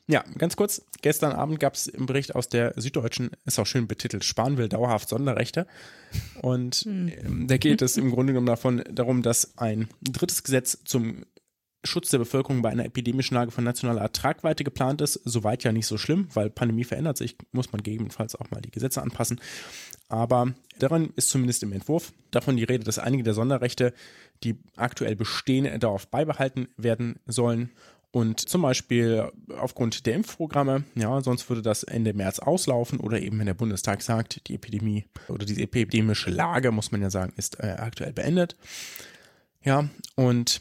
[0.09, 0.85] Ja, ganz kurz.
[1.01, 4.69] Gestern Abend gab es im Bericht aus der Süddeutschen, ist auch schön betitelt, Spahn will
[4.69, 5.67] dauerhaft Sonderrechte.
[6.43, 11.25] Und ähm, da geht es im Grunde genommen davon, darum, dass ein drittes Gesetz zum
[11.85, 15.21] Schutz der Bevölkerung bei einer epidemischen Lage von nationaler Tragweite geplant ist.
[15.25, 18.71] Soweit ja nicht so schlimm, weil Pandemie verändert sich, muss man gegebenenfalls auch mal die
[18.71, 19.41] Gesetze anpassen.
[20.09, 23.95] Aber daran ist zumindest im Entwurf davon die Rede, dass einige der Sonderrechte,
[24.45, 27.71] die aktuell bestehen, darauf beibehalten werden sollen.
[28.13, 33.39] Und zum Beispiel aufgrund der Impfprogramme, ja, sonst würde das Ende März auslaufen oder eben
[33.39, 37.59] wenn der Bundestag sagt, die Epidemie oder diese epidemische Lage, muss man ja sagen, ist
[37.61, 38.57] äh, aktuell beendet.
[39.65, 40.61] Ja, und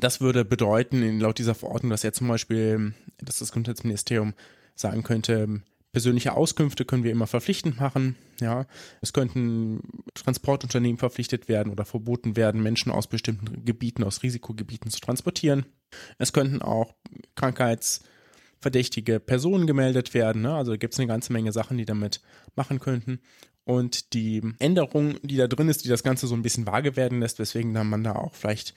[0.00, 4.34] das würde bedeuten, laut dieser Verordnung, dass er zum Beispiel, dass das Gesundheitsministerium
[4.74, 8.16] sagen könnte, persönliche Auskünfte können wir immer verpflichtend machen.
[8.40, 8.66] Ja,
[9.02, 9.82] es könnten
[10.14, 15.66] Transportunternehmen verpflichtet werden oder verboten werden, Menschen aus bestimmten Gebieten, aus Risikogebieten zu transportieren.
[16.18, 16.94] Es könnten auch
[17.34, 20.42] krankheitsverdächtige Personen gemeldet werden.
[20.42, 20.54] Ne?
[20.54, 22.22] Also gibt es eine ganze Menge Sachen, die damit
[22.56, 23.20] machen könnten.
[23.64, 27.20] Und die Änderung, die da drin ist, die das Ganze so ein bisschen vage werden
[27.20, 28.74] lässt, weswegen dann man da auch vielleicht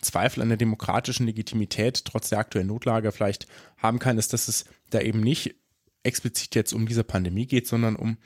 [0.00, 3.46] Zweifel an der demokratischen Legitimität trotz der aktuellen Notlage vielleicht
[3.78, 5.56] haben kann, ist, dass es da eben nicht
[6.02, 8.18] explizit jetzt um diese Pandemie geht, sondern um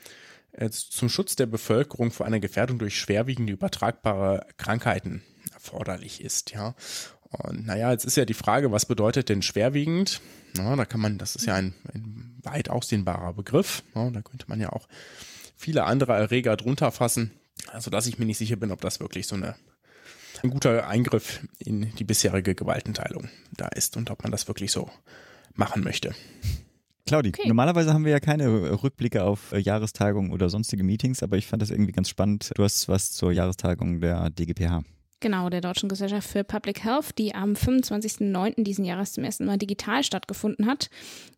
[0.51, 6.75] äh, zum Schutz der Bevölkerung vor einer Gefährdung durch schwerwiegende übertragbare Krankheiten erforderlich ist, ja.
[7.31, 10.19] Und naja, jetzt ist ja die Frage, was bedeutet denn schwerwiegend?
[10.57, 13.83] Na, da kann man, das ist ja ein, ein weit ausdehnbarer Begriff.
[13.95, 14.89] Ja, da könnte man ja auch
[15.55, 17.31] viele andere Erreger drunter fassen.
[17.67, 19.55] Also, dass ich mir nicht sicher bin, ob das wirklich so eine,
[20.43, 24.89] ein guter Eingriff in die bisherige Gewaltenteilung da ist und ob man das wirklich so
[25.55, 26.13] machen möchte.
[27.07, 27.47] Claudi, Okay.
[27.47, 31.61] normalerweise haben wir ja keine Rückblicke auf äh, Jahrestagungen oder sonstige Meetings, aber ich fand
[31.61, 32.51] das irgendwie ganz spannend.
[32.55, 34.83] Du hast was zur Jahrestagung der DGPH.
[35.21, 38.63] Genau, der Deutschen Gesellschaft für Public Health, die am 25.09.
[38.63, 40.89] diesen Jahres zum ersten Mal digital stattgefunden hat.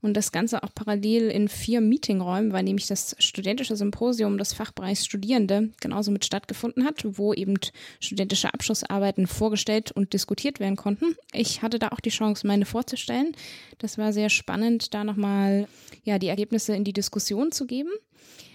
[0.02, 5.06] Und das Ganze auch parallel in vier Meetingräumen, weil nämlich das studentische Symposium des Fachbereichs
[5.06, 7.56] Studierende genauso mit stattgefunden hat, wo eben
[8.00, 11.18] studentische Abschlussarbeiten vorgestellt und diskutiert werden konnten.
[11.34, 13.36] Ich hatte da auch die Chance, meine vorzustellen.
[13.80, 15.68] Das war sehr spannend, da nochmal
[16.06, 17.92] ja, die Ergebnisse in die Diskussion zu geben.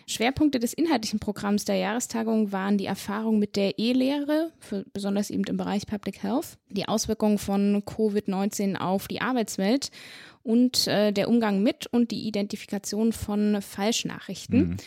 [0.08, 4.52] Schwerpunkte des inhaltlichen Programms der Jahrestagung waren die Erfahrung mit der E-Lehre,
[4.94, 9.90] besonders eben im Bereich Public Health, die Auswirkungen von Covid-19 auf die Arbeitswelt
[10.42, 14.78] und äh, der Umgang mit und die Identifikation von Falschnachrichten.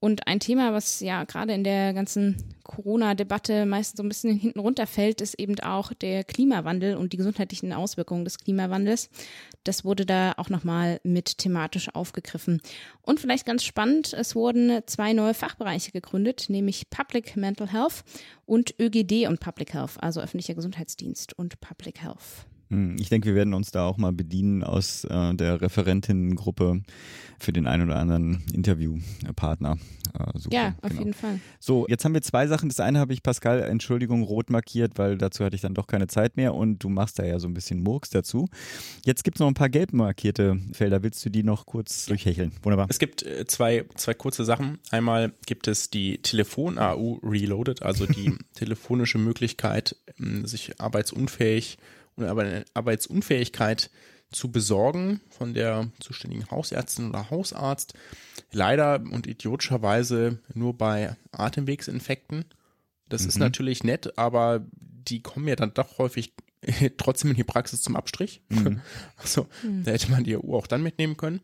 [0.00, 4.60] Und ein Thema, was ja gerade in der ganzen Corona-Debatte meistens so ein bisschen hinten
[4.60, 9.10] runterfällt, ist eben auch der Klimawandel und die gesundheitlichen Auswirkungen des Klimawandels.
[9.64, 12.60] Das wurde da auch nochmal mit thematisch aufgegriffen.
[13.02, 18.04] Und vielleicht ganz spannend, es wurden zwei neue Fachbereiche gegründet, nämlich Public Mental Health
[18.46, 22.46] und ÖGD und Public Health, also öffentlicher Gesundheitsdienst und Public Health.
[22.70, 26.82] Hm, Ich denke, wir werden uns da auch mal bedienen aus äh, der Referentinnengruppe
[27.38, 29.78] für den einen oder anderen Interviewpartner.
[30.18, 31.00] Äh, super, Ja, auf genau.
[31.02, 31.40] jeden Fall.
[31.60, 32.68] So, jetzt haben wir zwei Sachen.
[32.68, 36.06] Das eine habe ich, Pascal, Entschuldigung, rot markiert, weil dazu hatte ich dann doch keine
[36.08, 38.48] Zeit mehr und du machst da ja so ein bisschen Murks dazu.
[39.04, 41.02] Jetzt gibt es noch ein paar gelb markierte Felder.
[41.02, 42.52] Willst du die noch kurz durchhecheln?
[42.62, 42.86] Wunderbar.
[42.90, 44.78] Es gibt äh, zwei, zwei kurze Sachen.
[44.90, 51.78] Einmal gibt es die Telefon-AU Reloaded, also die telefonische Möglichkeit, ähm, sich arbeitsunfähig
[52.18, 53.90] oder aber eine Arbeitsunfähigkeit
[54.30, 57.94] zu besorgen von der zuständigen Hausärztin oder Hausarzt.
[58.52, 62.44] Leider und idiotischerweise nur bei Atemwegsinfekten.
[63.08, 66.34] Das ist natürlich nett, aber die kommen ja dann doch häufig
[66.98, 68.42] trotzdem in die Praxis zum Abstrich.
[69.16, 69.46] Also
[69.84, 71.40] da hätte man die EU auch dann mitnehmen können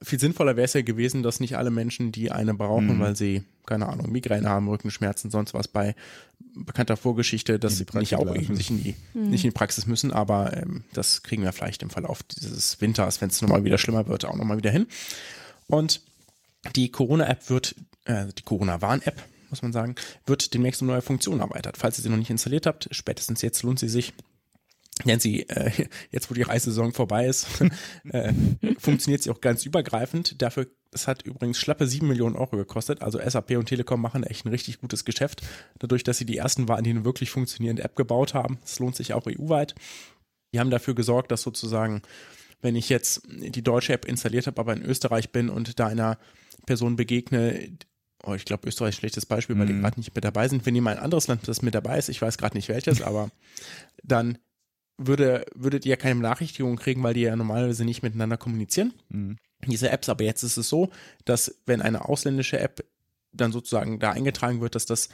[0.00, 3.44] viel sinnvoller wäre es ja gewesen, dass nicht alle Menschen, die eine brauchen, weil sie,
[3.66, 5.94] keine Ahnung, Migräne haben, Rückenschmerzen, sonst was bei
[6.54, 10.12] bekannter Vorgeschichte, dass sie nicht auch eben sich in die, nicht in die Praxis müssen,
[10.12, 14.06] aber ähm, das kriegen wir vielleicht im Verlauf dieses Winters, wenn es nochmal wieder schlimmer
[14.06, 14.86] wird, auch nochmal wieder hin.
[15.66, 16.02] Und
[16.76, 19.94] die Corona-App wird, äh, die Corona-Warn-App, muss man sagen,
[20.26, 21.76] wird demnächst um neue Funktionen erweitert.
[21.76, 24.12] Falls ihr sie noch nicht installiert habt, spätestens jetzt lohnt sie sich,
[25.04, 25.70] denn sie, äh,
[26.10, 27.46] jetzt wo die Reissaison vorbei ist,
[28.10, 28.32] äh,
[28.78, 30.40] funktioniert sie auch ganz übergreifend.
[30.42, 33.02] Dafür, das hat übrigens schlappe 7 Millionen Euro gekostet.
[33.02, 35.42] Also SAP und Telekom machen echt ein richtig gutes Geschäft.
[35.78, 38.58] Dadurch, dass sie die ersten waren, die eine wirklich funktionierende App gebaut haben.
[38.60, 39.74] Das lohnt sich auch EU-weit.
[40.54, 42.02] Die haben dafür gesorgt, dass sozusagen,
[42.60, 46.18] wenn ich jetzt die deutsche App installiert habe, aber in Österreich bin und da einer
[46.66, 47.70] Person begegne,
[48.22, 50.66] oh, ich glaube, Österreich ist ein schlechtes Beispiel, weil die gerade nicht mit dabei sind.
[50.66, 53.30] Wir nehmen ein anderes Land, das mit dabei ist, ich weiß gerade nicht welches, aber
[54.04, 54.36] dann
[54.98, 58.92] würde, würdet ihr keine Benachrichtigung kriegen, weil die ja normalerweise nicht miteinander kommunizieren.
[59.08, 59.38] Mhm.
[59.66, 60.90] Diese Apps, aber jetzt ist es so,
[61.24, 62.84] dass wenn eine ausländische App
[63.32, 65.08] dann sozusagen da eingetragen wird, dass das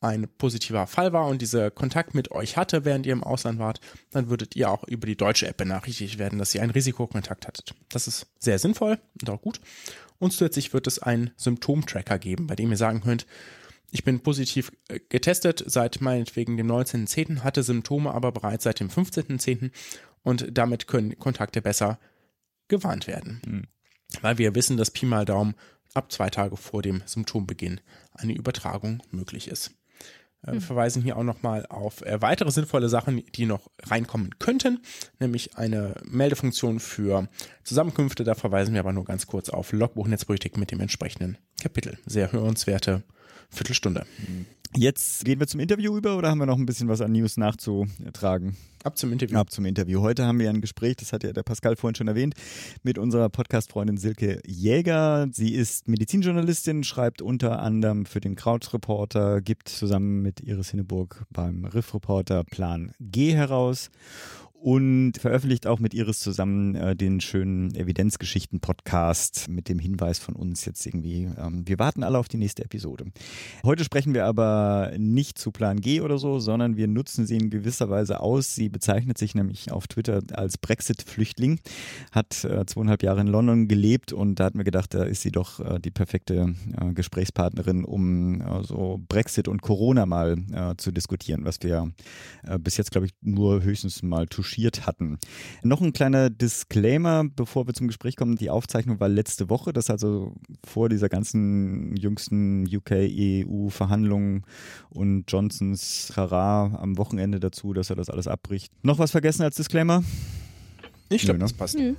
[0.00, 3.80] ein positiver Fall war und dieser Kontakt mit euch hatte, während ihr im Ausland wart,
[4.10, 7.74] dann würdet ihr auch über die deutsche App benachrichtigt werden, dass ihr einen Risikokontakt hattet.
[7.90, 9.60] Das ist sehr sinnvoll und auch gut.
[10.18, 13.26] Und zusätzlich wird es einen Symptomtracker geben, bei dem ihr sagen könnt,
[13.90, 18.88] ich bin positiv äh, getestet seit meinetwegen dem 19.10., hatte Symptome aber bereits seit dem
[18.88, 19.70] 15.10.
[20.22, 21.98] und damit können Kontakte besser
[22.68, 23.42] gewarnt werden.
[23.44, 23.64] Mhm.
[24.20, 25.54] Weil wir wissen, dass Pi mal Daumen
[25.94, 27.80] ab zwei Tage vor dem Symptombeginn
[28.14, 29.72] eine Übertragung möglich ist.
[30.46, 34.80] Äh, Wir verweisen hier auch nochmal auf äh, weitere sinnvolle Sachen, die noch reinkommen könnten,
[35.18, 37.28] nämlich eine Meldefunktion für
[37.64, 38.24] Zusammenkünfte.
[38.24, 41.98] Da verweisen wir aber nur ganz kurz auf Logbuch Netzpolitik mit dem entsprechenden Kapitel.
[42.06, 43.02] Sehr hörenswerte
[43.50, 44.06] Viertelstunde.
[44.76, 47.36] Jetzt gehen wir zum Interview über oder haben wir noch ein bisschen was an News
[47.36, 48.56] nachzutragen?
[48.84, 49.36] Ab zum Interview.
[49.36, 50.00] Ab zum Interview.
[50.00, 52.34] Heute haben wir ein Gespräch, das hat ja der Pascal vorhin schon erwähnt,
[52.84, 55.26] mit unserer Podcast-Freundin Silke Jäger.
[55.32, 61.64] Sie ist Medizinjournalistin, schreibt unter anderem für den Krautreporter, gibt zusammen mit Iris Hinneburg beim
[61.64, 63.90] Riff-Reporter Plan G heraus
[64.60, 70.66] und veröffentlicht auch mit Iris zusammen äh, den schönen Evidenzgeschichten-Podcast mit dem Hinweis von uns
[70.66, 73.06] jetzt irgendwie, ähm, wir warten alle auf die nächste Episode.
[73.64, 77.48] Heute sprechen wir aber nicht zu Plan G oder so, sondern wir nutzen sie in
[77.48, 78.54] gewisser Weise aus.
[78.54, 81.60] Sie bezeichnet sich nämlich auf Twitter als Brexit-Flüchtling,
[82.12, 85.32] hat äh, zweieinhalb Jahre in London gelebt und da hatten wir gedacht, da ist sie
[85.32, 90.92] doch äh, die perfekte äh, Gesprächspartnerin, um äh, so Brexit und Corona mal äh, zu
[90.92, 91.92] diskutieren, was wir
[92.42, 95.18] äh, bis jetzt, glaube ich, nur höchstens mal touchiert hatten.
[95.62, 98.36] Noch ein kleiner Disclaimer, bevor wir zum Gespräch kommen.
[98.36, 100.34] Die Aufzeichnung war letzte Woche, das also
[100.66, 104.44] vor dieser ganzen jüngsten UK-EU-Verhandlungen
[104.90, 108.72] und Johnsons Hara am Wochenende dazu, dass er das alles abbricht.
[108.82, 110.02] Noch was vergessen als Disclaimer?
[111.08, 111.44] Ich glaube, ne?
[111.44, 111.76] das passt.
[111.76, 111.94] Nö.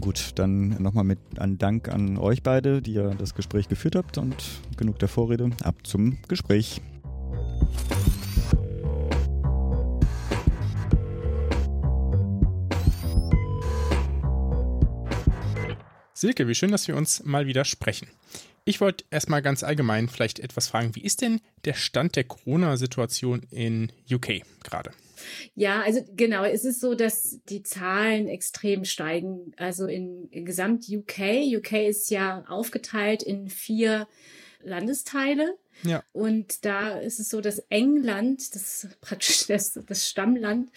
[0.00, 4.18] Gut, dann nochmal mit einem Dank an euch beide, die ja das Gespräch geführt habt
[4.18, 4.34] und
[4.76, 5.50] genug der Vorrede.
[5.62, 6.80] Ab zum Gespräch.
[16.16, 18.08] Silke, wie schön, dass wir uns mal wieder sprechen.
[18.64, 20.94] Ich wollte erstmal ganz allgemein vielleicht etwas fragen.
[20.94, 24.92] Wie ist denn der Stand der Corona-Situation in UK gerade?
[25.54, 29.52] Ja, also genau, es ist so, dass die Zahlen extrem steigen.
[29.58, 31.18] Also in, in Gesamt UK.
[31.58, 34.08] UK ist ja aufgeteilt in vier
[34.62, 35.58] Landesteile.
[35.82, 36.02] Ja.
[36.14, 40.70] Und da ist es so, dass England, das praktisch das, das Stammland,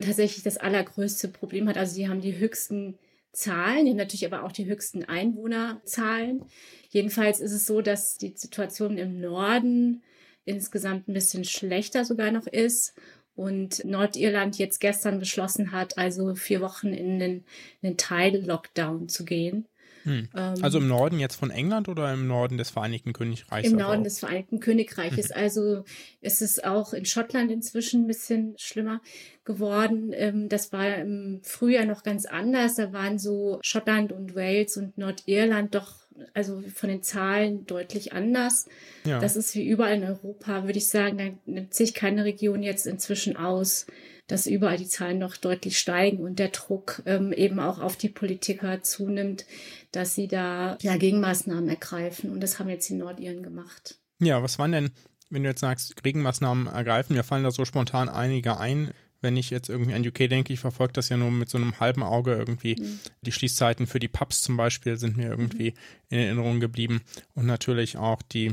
[0.00, 1.76] tatsächlich das allergrößte Problem hat.
[1.76, 2.98] Also die haben die höchsten
[3.32, 6.44] Zahlen, die haben natürlich aber auch die höchsten Einwohnerzahlen.
[6.88, 10.02] Jedenfalls ist es so, dass die Situation im Norden
[10.44, 12.94] insgesamt ein bisschen schlechter sogar noch ist
[13.36, 17.44] und Nordirland jetzt gestern beschlossen hat, also vier Wochen in den,
[17.82, 19.66] den Teil-Lockdown zu gehen.
[20.04, 20.28] Hm.
[20.34, 23.68] Ähm, Also im Norden jetzt von England oder im Norden des Vereinigten Königreichs?
[23.68, 24.04] Im also Norden auch?
[24.04, 25.30] des Vereinigten Königreiches.
[25.30, 25.84] Also
[26.20, 29.00] es ist auch in Schottland inzwischen ein bisschen schlimmer
[29.44, 30.12] geworden.
[30.14, 32.76] Ähm, Das war im Frühjahr noch ganz anders.
[32.76, 36.00] Da waren so Schottland und Wales und Nordirland doch
[36.34, 38.66] also von den Zahlen deutlich anders.
[39.06, 39.20] Ja.
[39.20, 42.86] Das ist wie überall in Europa, würde ich sagen, da nimmt sich keine Region jetzt
[42.86, 43.86] inzwischen aus,
[44.30, 48.08] dass überall die Zahlen noch deutlich steigen und der Druck ähm, eben auch auf die
[48.08, 49.44] Politiker zunimmt,
[49.90, 52.30] dass sie da ja, Gegenmaßnahmen ergreifen.
[52.30, 53.96] Und das haben jetzt die Nordiren gemacht.
[54.20, 54.90] Ja, was waren denn,
[55.30, 57.16] wenn du jetzt sagst, Gegenmaßnahmen ergreifen?
[57.16, 58.92] Mir fallen da so spontan einige ein.
[59.20, 61.78] Wenn ich jetzt irgendwie an UK denke, ich verfolge das ja nur mit so einem
[61.80, 62.76] halben Auge irgendwie.
[63.22, 65.74] Die Schließzeiten für die Pubs zum Beispiel sind mir irgendwie
[66.08, 67.02] in Erinnerung geblieben.
[67.34, 68.52] Und natürlich auch die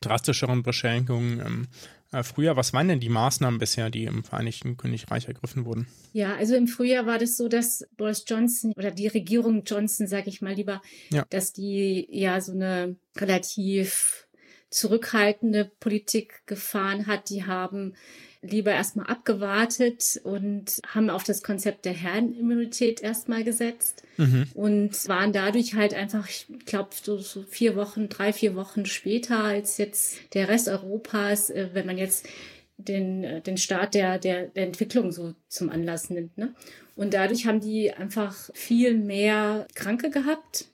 [0.00, 1.68] drastischeren Beschränkungen ähm,
[2.12, 2.56] äh, früher.
[2.56, 5.86] Was waren denn die Maßnahmen bisher, die im Vereinigten Königreich ergriffen wurden?
[6.12, 10.28] Ja, also im Frühjahr war das so, dass Boris Johnson oder die Regierung Johnson, sage
[10.28, 11.24] ich mal lieber, Ja.
[11.30, 14.26] dass die ja so eine relativ
[14.70, 17.28] zurückhaltende Politik gefahren hat.
[17.30, 17.94] Die haben
[18.42, 24.46] lieber erstmal abgewartet und haben auf das Konzept der Herdenimmunität erstmal gesetzt Mhm.
[24.54, 29.44] und waren dadurch halt einfach, ich glaube, so, so vier Wochen, drei, vier Wochen später
[29.44, 32.28] als jetzt der Rest Europas, äh, wenn man jetzt
[32.76, 36.36] den, äh, den Start der, der, der Entwicklung so zum Anlass nimmt.
[36.36, 36.52] Ne?
[36.96, 40.66] Und dadurch haben die einfach viel mehr Kranke gehabt,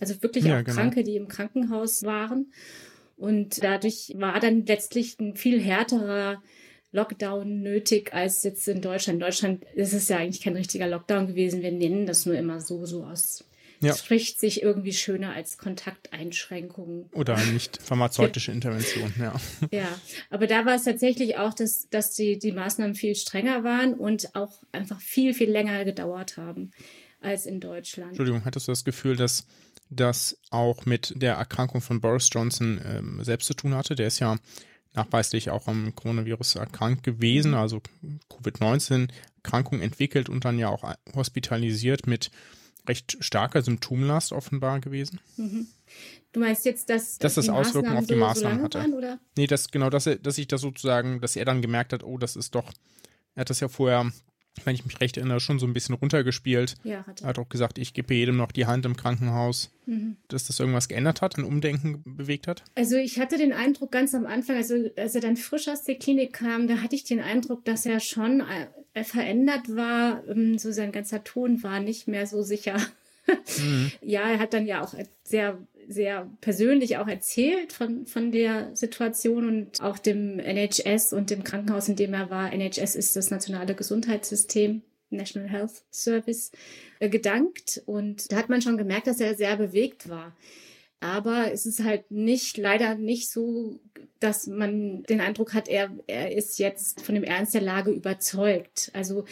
[0.00, 0.76] also wirklich Ja, auch genau.
[0.76, 2.52] Kranke, die im Krankenhaus waren.
[3.16, 6.42] Und dadurch war dann letztlich ein viel härterer
[6.96, 9.16] Lockdown nötig als jetzt in Deutschland.
[9.16, 11.62] In Deutschland ist es ja eigentlich kein richtiger Lockdown gewesen.
[11.62, 13.44] Wir nennen das nur immer so, so aus
[13.80, 13.94] ja.
[13.94, 17.06] spricht sich irgendwie schöner als Kontakteinschränkungen.
[17.12, 19.34] Oder nicht pharmazeutische Intervention, ja.
[19.70, 19.88] Ja,
[20.30, 24.34] aber da war es tatsächlich auch, dass, dass die, die Maßnahmen viel strenger waren und
[24.34, 26.70] auch einfach viel, viel länger gedauert haben
[27.20, 28.10] als in Deutschland.
[28.10, 29.46] Entschuldigung, hattest du das Gefühl, dass
[29.88, 33.94] das auch mit der Erkrankung von Boris Johnson ähm, selbst zu tun hatte?
[33.94, 34.36] Der ist ja
[34.96, 37.58] nachweislich auch am Coronavirus erkrankt gewesen, mhm.
[37.58, 37.80] also
[38.28, 42.30] Covid-19-Erkrankung entwickelt und dann ja auch hospitalisiert mit
[42.88, 45.20] recht starker Symptomlast offenbar gewesen.
[45.36, 45.66] Mhm.
[46.32, 48.78] Du meinst jetzt, dass, dass das Auswirkungen auf die so, Maßnahmen so hatte?
[48.78, 49.18] Waren, oder?
[49.36, 52.18] Nee, das, genau, dass, er, dass ich das sozusagen, dass er dann gemerkt hat, oh,
[52.18, 52.72] das ist doch,
[53.34, 54.10] er hat das ja vorher
[54.64, 56.76] wenn ich mich recht erinnere, schon so ein bisschen runtergespielt.
[56.84, 57.28] Ja, hat er.
[57.28, 59.70] hat auch gesagt, ich gebe jedem noch die Hand im Krankenhaus.
[59.86, 60.16] Mhm.
[60.28, 62.64] Dass das irgendwas geändert hat, ein Umdenken bewegt hat?
[62.74, 65.96] Also ich hatte den Eindruck ganz am Anfang, also als er dann frisch aus der
[65.96, 68.42] Klinik kam, da hatte ich den Eindruck, dass er schon
[68.94, 70.26] äh, verändert war.
[70.28, 72.78] Ähm, so sein ganzer Ton war nicht mehr so sicher.
[73.58, 73.92] Mhm.
[74.02, 74.94] Ja, er hat dann ja auch
[75.24, 81.44] sehr sehr persönlich auch erzählt von, von der Situation und auch dem NHS und dem
[81.44, 82.52] Krankenhaus, in dem er war.
[82.52, 84.82] NHS ist das nationale Gesundheitssystem.
[85.10, 86.50] National Health Service
[86.98, 90.36] äh, gedankt und da hat man schon gemerkt, dass er sehr bewegt war.
[91.00, 93.78] Aber es ist halt nicht, leider nicht so,
[94.18, 98.90] dass man den Eindruck hat, er, er ist jetzt von dem Ernst der Lage überzeugt.
[98.94, 99.26] Also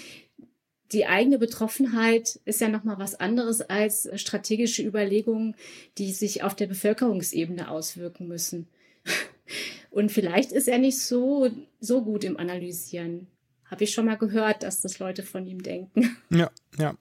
[0.93, 5.57] die eigene Betroffenheit ist ja nochmal was anderes als strategische Überlegungen,
[5.99, 8.68] die sich auf der Bevölkerungsebene auswirken müssen.
[9.91, 13.28] Und vielleicht ist er nicht so, so gut im Analysieren.
[13.66, 16.16] Habe ich schon mal gehört, dass das Leute von ihm denken.
[16.30, 16.97] Ja, ja.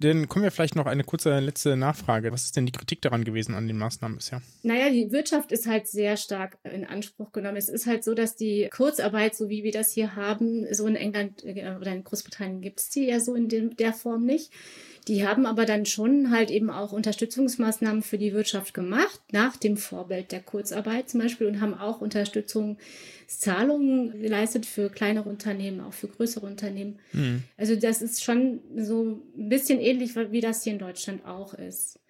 [0.00, 2.32] Dann kommen wir vielleicht noch eine kurze letzte Nachfrage.
[2.32, 4.42] Was ist denn die Kritik daran gewesen an den Maßnahmen bisher?
[4.62, 7.56] Naja, die Wirtschaft ist halt sehr stark in Anspruch genommen.
[7.56, 10.96] Es ist halt so, dass die Kurzarbeit, so wie wir das hier haben, so in
[10.96, 14.50] England äh, oder in Großbritannien gibt es die ja so in der Form nicht.
[15.08, 19.76] Die haben aber dann schon halt eben auch Unterstützungsmaßnahmen für die Wirtschaft gemacht, nach dem
[19.76, 26.08] Vorbild der Kurzarbeit zum Beispiel, und haben auch Unterstützungszahlungen geleistet für kleinere Unternehmen, auch für
[26.08, 26.98] größere Unternehmen.
[27.12, 27.44] Mhm.
[27.56, 32.00] Also das ist schon so ein bisschen ähnlich, wie das hier in Deutschland auch ist.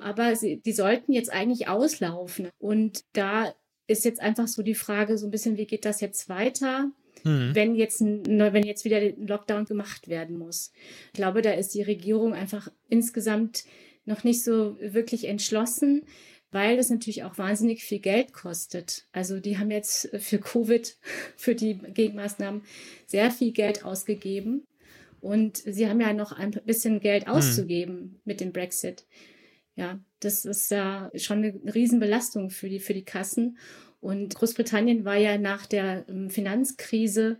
[0.00, 2.50] Aber sie, die sollten jetzt eigentlich auslaufen.
[2.58, 3.52] Und da
[3.88, 6.92] ist jetzt einfach so die Frage, so ein bisschen, wie geht das jetzt weiter?
[7.24, 7.54] Mhm.
[7.54, 10.72] wenn, jetzt ein, wenn jetzt wieder ein Lockdown gemacht werden muss.
[11.06, 13.64] Ich glaube, da ist die Regierung einfach insgesamt
[14.04, 16.04] noch nicht so wirklich entschlossen,
[16.50, 19.06] weil es natürlich auch wahnsinnig viel Geld kostet.
[19.12, 20.96] Also die haben jetzt für Covid,
[21.36, 22.62] für die Gegenmaßnahmen
[23.06, 24.64] sehr viel Geld ausgegeben.
[25.20, 27.32] Und sie haben ja noch ein bisschen Geld mhm.
[27.32, 28.20] auszugeben mhm.
[28.24, 29.04] mit dem Brexit.
[29.74, 33.58] Ja, das ist ja schon eine Riesenbelastung für die, für die Kassen.
[34.00, 37.38] Und Großbritannien war ja nach der ähm, Finanzkrise,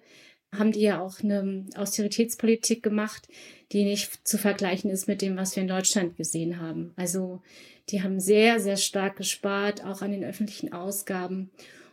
[0.53, 3.29] haben die ja auch eine Austeritätspolitik gemacht,
[3.73, 6.93] die nicht zu vergleichen ist mit dem, was wir in Deutschland gesehen haben.
[6.97, 7.43] Also
[7.91, 11.51] die haben sehr, sehr stark gespart, auch an den öffentlichen Ausgaben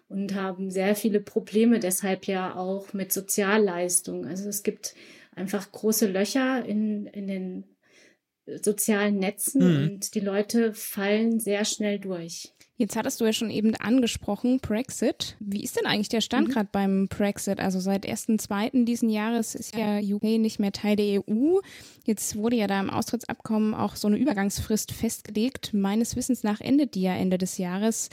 [0.07, 4.25] und haben sehr viele Probleme deshalb ja auch mit Sozialleistungen.
[4.25, 4.95] Also es gibt
[5.35, 7.63] einfach große Löcher in, in den
[8.45, 9.83] sozialen Netzen mhm.
[9.83, 12.53] und die Leute fallen sehr schnell durch.
[12.77, 15.37] Jetzt hattest du ja schon eben angesprochen, Brexit.
[15.39, 16.51] Wie ist denn eigentlich der Stand mhm.
[16.51, 17.61] gerade beim Brexit?
[17.61, 18.83] Also seit 1.2.
[18.83, 21.59] diesen Jahres ist ja UK nicht mehr Teil der EU.
[22.03, 25.73] Jetzt wurde ja da im Austrittsabkommen auch so eine Übergangsfrist festgelegt.
[25.73, 28.09] Meines Wissens nach endet die ja Ende des Jahres.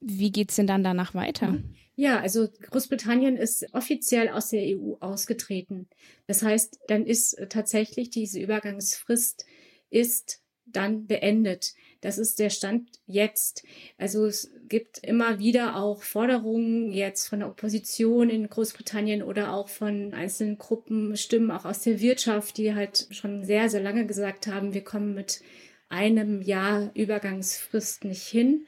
[0.00, 1.52] Wie geht's denn dann danach weiter?
[1.52, 1.74] Mhm.
[2.00, 5.86] Ja, also Großbritannien ist offiziell aus der EU ausgetreten.
[6.26, 9.44] Das heißt, dann ist tatsächlich diese Übergangsfrist
[9.90, 11.74] ist dann beendet.
[12.00, 13.64] Das ist der Stand jetzt.
[13.98, 19.68] Also es gibt immer wieder auch Forderungen jetzt von der Opposition in Großbritannien oder auch
[19.68, 24.46] von einzelnen Gruppen, Stimmen auch aus der Wirtschaft, die halt schon sehr, sehr lange gesagt
[24.46, 25.42] haben, wir kommen mit
[25.90, 28.66] einem Jahr Übergangsfrist nicht hin,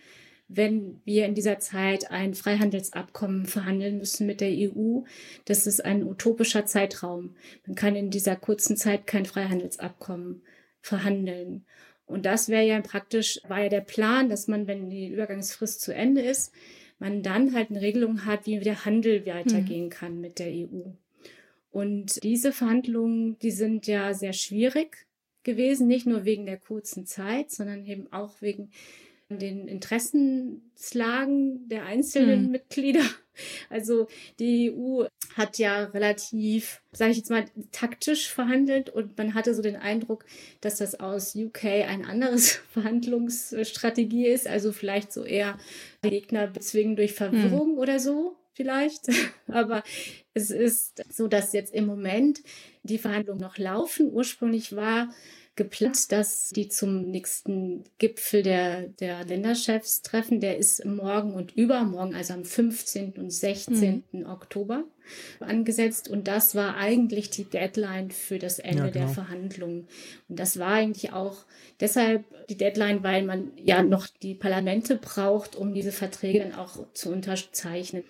[0.48, 5.00] wenn wir in dieser Zeit ein Freihandelsabkommen verhandeln müssen mit der EU.
[5.46, 7.36] Das ist ein utopischer Zeitraum.
[7.66, 10.42] Man kann in dieser kurzen Zeit kein Freihandelsabkommen
[10.82, 11.64] verhandeln.
[12.12, 15.94] Und das wäre ja praktisch, war ja der Plan, dass man, wenn die Übergangsfrist zu
[15.94, 16.52] Ende ist,
[16.98, 19.90] man dann halt eine Regelung hat, wie der Handel weitergehen hm.
[19.90, 20.90] kann mit der EU.
[21.70, 25.06] Und diese Verhandlungen, die sind ja sehr schwierig
[25.42, 28.70] gewesen, nicht nur wegen der kurzen Zeit, sondern eben auch wegen
[29.38, 32.50] den Interessenslagen der einzelnen hm.
[32.50, 33.04] Mitglieder.
[33.70, 34.08] Also
[34.38, 35.04] die EU
[35.34, 40.26] hat ja relativ, sage ich jetzt mal, taktisch verhandelt und man hatte so den Eindruck,
[40.60, 45.56] dass das aus UK ein anderes Verhandlungsstrategie ist, also vielleicht so eher
[46.02, 47.78] Gegner bezwingen durch Verwirrung hm.
[47.78, 49.06] oder so vielleicht.
[49.48, 49.82] Aber
[50.34, 52.40] es ist so, dass jetzt im Moment
[52.82, 54.12] die Verhandlungen noch laufen.
[54.12, 55.08] Ursprünglich war
[55.54, 60.40] geplant, dass die zum nächsten Gipfel der, der Länderchefs treffen.
[60.40, 63.12] Der ist morgen und übermorgen, also am 15.
[63.18, 64.04] und 16.
[64.12, 64.26] Mhm.
[64.26, 64.84] Oktober
[65.40, 66.08] angesetzt.
[66.08, 69.06] Und das war eigentlich die Deadline für das Ende ja, genau.
[69.06, 69.88] der Verhandlungen.
[70.28, 71.44] Und das war eigentlich auch
[71.80, 76.86] deshalb die Deadline, weil man ja noch die Parlamente braucht, um diese Verträge dann auch
[76.94, 78.04] zu unterzeichnen.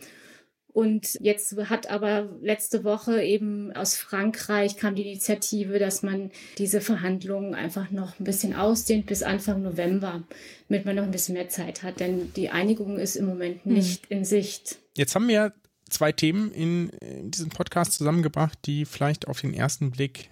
[0.72, 6.80] Und jetzt hat aber letzte Woche eben aus Frankreich kam die Initiative, dass man diese
[6.80, 10.22] Verhandlungen einfach noch ein bisschen ausdehnt bis Anfang November,
[10.68, 12.00] damit man noch ein bisschen mehr Zeit hat.
[12.00, 13.74] Denn die Einigung ist im Moment hm.
[13.74, 14.18] nicht hm.
[14.18, 14.78] in Sicht.
[14.96, 15.52] Jetzt haben wir
[15.90, 20.30] zwei Themen in, in diesem Podcast zusammengebracht, die vielleicht auf den ersten Blick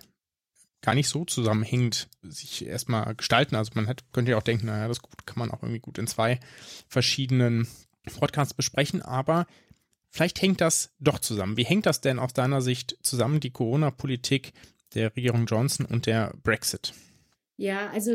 [0.80, 3.56] gar nicht so zusammenhängend sich erstmal gestalten.
[3.56, 6.06] Also man hat, könnte ja auch denken, naja, das kann man auch irgendwie gut in
[6.06, 6.40] zwei
[6.88, 7.68] verschiedenen
[8.18, 9.46] Podcasts besprechen, aber
[10.10, 11.56] Vielleicht hängt das doch zusammen.
[11.56, 14.52] Wie hängt das denn aus deiner Sicht zusammen, die Corona-Politik
[14.94, 16.92] der Regierung Johnson und der Brexit?
[17.56, 18.12] Ja, also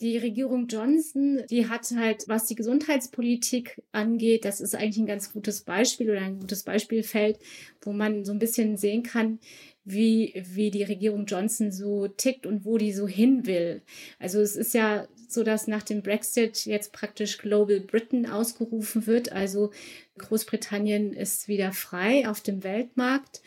[0.00, 5.32] die Regierung Johnson, die hat halt, was die Gesundheitspolitik angeht, das ist eigentlich ein ganz
[5.32, 7.38] gutes Beispiel oder ein gutes Beispielfeld,
[7.80, 9.38] wo man so ein bisschen sehen kann,
[9.84, 13.82] wie, wie die Regierung Johnson so tickt und wo die so hin will.
[14.18, 19.32] Also es ist ja so, dass nach dem Brexit jetzt praktisch Global Britain ausgerufen wird.
[19.32, 19.70] Also
[20.18, 23.42] Großbritannien ist wieder frei auf dem Weltmarkt.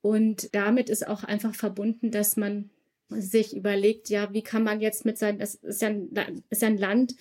[0.00, 2.70] Und damit ist auch einfach verbunden, dass man
[3.08, 6.10] sich überlegt, ja, wie kann man jetzt mit sein, das ist ja ein,
[6.50, 7.14] ist ja ein Land,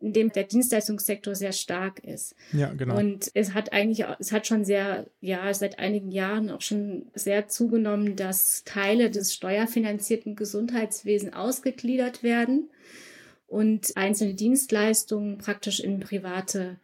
[0.00, 2.34] in dem der Dienstleistungssektor sehr stark ist.
[2.52, 2.98] Ja, genau.
[2.98, 7.48] Und es hat eigentlich, es hat schon sehr, ja, seit einigen Jahren auch schon sehr
[7.48, 12.68] zugenommen, dass Teile des steuerfinanzierten Gesundheitswesens ausgegliedert werden
[13.52, 16.78] und einzelne Dienstleistungen praktisch in private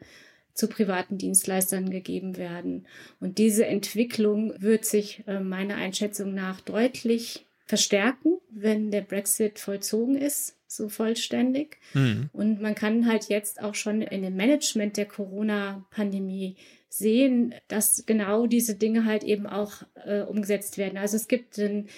[0.53, 2.87] zu privaten Dienstleistern gegeben werden.
[3.21, 10.17] Und diese Entwicklung wird sich äh, meiner Einschätzung nach deutlich verstärken, wenn der Brexit vollzogen
[10.17, 11.79] ist, so vollständig.
[11.95, 12.29] Mhm.
[12.33, 16.57] Und man kann halt jetzt auch schon in dem Management der Corona-Pandemie
[16.89, 20.99] sehen, dass genau diese Dinge halt eben auch äh, umgesetzt werden.
[20.99, 21.89] Also es gibt ein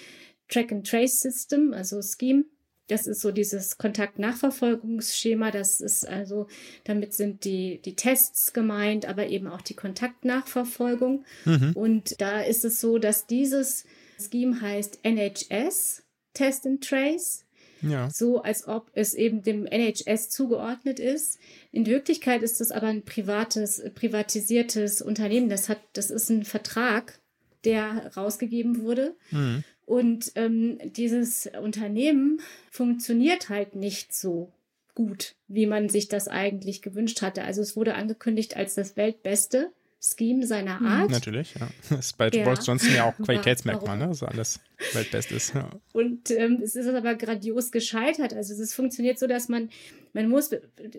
[0.49, 2.45] Track-and-Trace-System, also Scheme.
[2.91, 5.49] Das ist so dieses Kontaktnachverfolgungsschema.
[5.51, 6.47] Das ist also,
[6.83, 11.23] damit sind die, die Tests gemeint, aber eben auch die Kontaktnachverfolgung.
[11.45, 11.71] Mhm.
[11.73, 13.85] Und da ist es so, dass dieses
[14.19, 17.45] Scheme heißt NHS, Test and Trace.
[17.81, 18.09] Ja.
[18.09, 21.39] So als ob es eben dem NHS zugeordnet ist.
[21.71, 25.47] In Wirklichkeit ist es aber ein privates, privatisiertes Unternehmen.
[25.47, 27.19] Das hat, das ist ein Vertrag,
[27.63, 29.15] der rausgegeben wurde.
[29.31, 29.63] Mhm.
[29.91, 32.39] Und ähm, dieses Unternehmen
[32.71, 34.49] funktioniert halt nicht so
[34.95, 37.43] gut, wie man sich das eigentlich gewünscht hatte.
[37.43, 39.73] Also es wurde angekündigt als das Weltbeste.
[40.03, 40.85] Scheme seiner hm.
[40.87, 41.11] Art.
[41.11, 41.67] Natürlich, ja.
[41.89, 42.43] Das ist bei ja.
[42.43, 44.07] Boris Johnson ja auch Qualitätsmerkmal, ne?
[44.07, 44.59] dass alles
[44.93, 45.53] Weltbestes.
[45.53, 45.69] Ja.
[45.93, 48.33] Und ähm, es ist aber grandios gescheitert.
[48.33, 49.69] Also es funktioniert so, dass man,
[50.13, 50.49] man muss,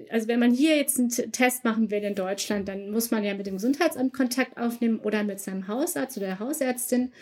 [0.08, 3.34] also wenn man hier jetzt einen Test machen will in Deutschland, dann muss man ja
[3.34, 7.12] mit dem Gesundheitsamt Kontakt aufnehmen oder mit seinem Hausarzt oder der Hausärztin.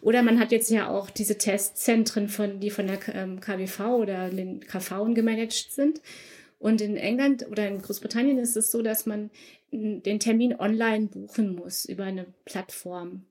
[0.00, 4.28] Oder man hat jetzt ja auch diese Testzentren, von, die von der ähm, KWV oder
[4.28, 6.00] den KV gemanagt sind.
[6.58, 9.30] Und in England oder in Großbritannien ist es so, dass man
[9.70, 13.24] den Termin online buchen muss über eine Plattform.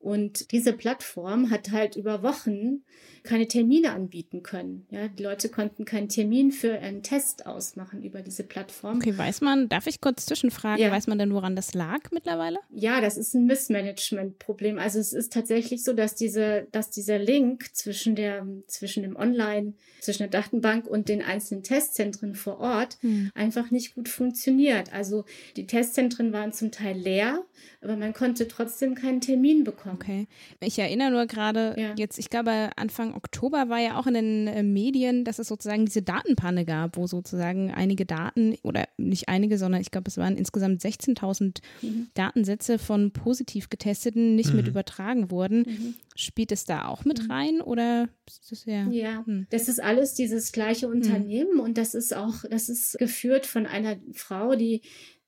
[0.00, 2.82] Und diese Plattform hat halt über Wochen
[3.22, 4.86] keine Termine anbieten können.
[4.90, 8.96] Ja, die Leute konnten keinen Termin für einen Test ausmachen über diese Plattform.
[8.96, 10.90] Okay, weiß man, darf ich kurz zwischenfragen, ja.
[10.90, 12.58] weiß man denn, woran das lag mittlerweile?
[12.70, 14.78] Ja, das ist ein Missmanagement-Problem.
[14.78, 19.74] Also es ist tatsächlich so, dass diese, dass dieser Link zwischen der, zwischen dem Online,
[20.00, 23.30] zwischen der Datenbank und den einzelnen Testzentren vor Ort hm.
[23.34, 24.94] einfach nicht gut funktioniert.
[24.94, 25.26] Also
[25.56, 27.44] die Testzentren waren zum Teil leer,
[27.82, 29.94] aber man konnte trotzdem keinen Termin bekommen.
[29.94, 30.28] Okay.
[30.60, 31.94] Ich erinnere nur gerade ja.
[31.96, 35.86] jetzt, ich glaube, Anfang Oktober war ja auch in den äh, Medien, dass es sozusagen
[35.86, 40.36] diese Datenpanne gab, wo sozusagen einige Daten, oder nicht einige, sondern ich glaube, es waren
[40.36, 42.08] insgesamt 16.000 mhm.
[42.12, 44.56] Datensätze von positiv Getesteten nicht mhm.
[44.56, 45.60] mit übertragen wurden.
[45.60, 45.94] Mhm.
[46.16, 47.30] Spielt es da auch mit mhm.
[47.30, 48.86] rein oder ist das ja?
[48.88, 49.46] Ja, hm.
[49.50, 50.92] das ist alles dieses gleiche hm.
[50.92, 54.82] Unternehmen und das ist auch, das ist geführt von einer Frau, die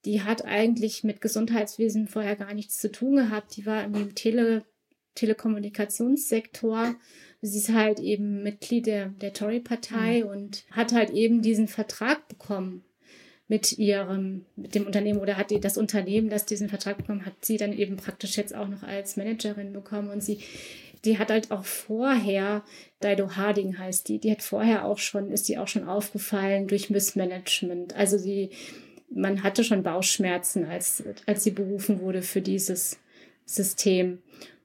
[0.04, 3.56] die hat eigentlich mit Gesundheitswesen vorher gar nichts zu tun gehabt.
[3.56, 4.64] Die war im Tele
[5.14, 6.94] Telekommunikationssektor.
[7.42, 10.30] Sie ist halt eben Mitglied der, der Tory-Partei mhm.
[10.30, 12.84] und hat halt eben diesen Vertrag bekommen
[13.48, 17.44] mit ihrem, mit dem Unternehmen oder hat die, das Unternehmen, das diesen Vertrag bekommen hat,
[17.44, 20.38] sie dann eben praktisch jetzt auch noch als Managerin bekommen und sie,
[21.04, 22.62] die hat halt auch vorher,
[23.02, 26.88] Dido Harding heißt die, die hat vorher auch schon, ist die auch schon aufgefallen durch
[26.88, 27.94] Missmanagement.
[27.94, 28.50] Also sie,
[29.14, 32.98] man hatte schon Bauchschmerzen, als, als sie berufen wurde für dieses
[33.44, 34.22] System.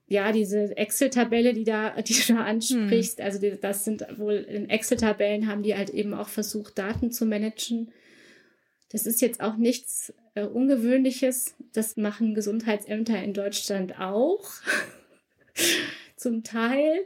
[0.08, 3.24] ja, diese Excel-Tabelle, die da, die du da ansprichst, hm.
[3.24, 7.26] also die, das sind wohl in Excel-Tabellen haben die halt eben auch versucht, Daten zu
[7.26, 7.92] managen.
[8.90, 11.54] Das ist jetzt auch nichts äh, Ungewöhnliches.
[11.74, 14.48] Das machen Gesundheitsämter in Deutschland auch.
[16.16, 17.04] Zum Teil.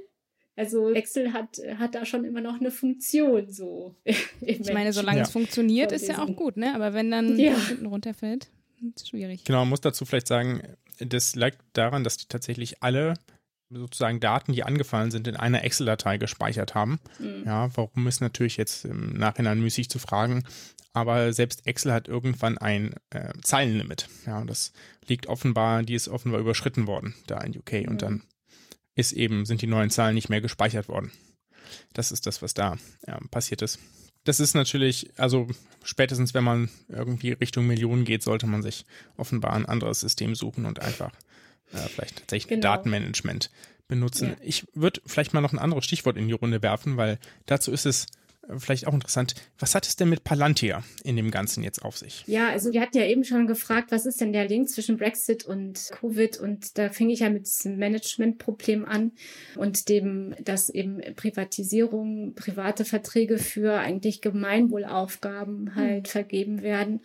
[0.55, 3.95] Also Excel hat, hat da schon immer noch eine Funktion so.
[4.41, 5.25] ich meine, solange ja.
[5.25, 6.75] es funktioniert, ist ja auch gut, ne?
[6.75, 7.57] Aber wenn dann ja.
[7.57, 8.49] hinten runterfällt,
[8.83, 9.45] ist es schwierig.
[9.45, 10.63] Genau, man muss dazu vielleicht sagen,
[10.99, 13.15] das lag daran, dass die tatsächlich alle
[13.71, 17.01] sozusagen Daten, die angefallen sind, in einer Excel-Datei gespeichert haben.
[17.19, 17.45] Mhm.
[17.47, 20.45] Ja, warum ist natürlich jetzt im Nachhinein müßig zu fragen,
[20.93, 24.09] aber selbst Excel hat irgendwann ein äh, Zeilenlimit.
[24.27, 24.73] Ja, das
[25.07, 27.89] liegt offenbar, die ist offenbar überschritten worden da in UK mhm.
[27.89, 28.23] und dann
[28.95, 31.11] ist eben, sind die neuen Zahlen nicht mehr gespeichert worden.
[31.93, 32.77] Das ist das, was da
[33.07, 33.79] ja, passiert ist.
[34.25, 35.49] Das ist natürlich, also
[35.83, 38.85] spätestens wenn man irgendwie Richtung Millionen geht, sollte man sich
[39.17, 41.13] offenbar ein anderes System suchen und einfach
[41.73, 42.63] äh, vielleicht tatsächlich genau.
[42.63, 43.51] Datenmanagement
[43.89, 44.31] benutzen.
[44.31, 44.37] Ja.
[44.43, 47.87] Ich würde vielleicht mal noch ein anderes Stichwort in die Runde werfen, weil dazu ist
[47.87, 48.07] es
[48.59, 49.35] vielleicht auch interessant.
[49.59, 52.25] Was hat es denn mit Palantir in dem Ganzen jetzt auf sich?
[52.27, 55.45] Ja, also wir hatten ja eben schon gefragt, was ist denn der Link zwischen Brexit
[55.45, 56.39] und Covid?
[56.39, 59.13] Und da fing ich ja mit diesem Managementproblem an
[59.57, 66.11] und dem, dass eben Privatisierung, private Verträge für eigentlich Gemeinwohlaufgaben halt hm.
[66.11, 67.01] vergeben werden.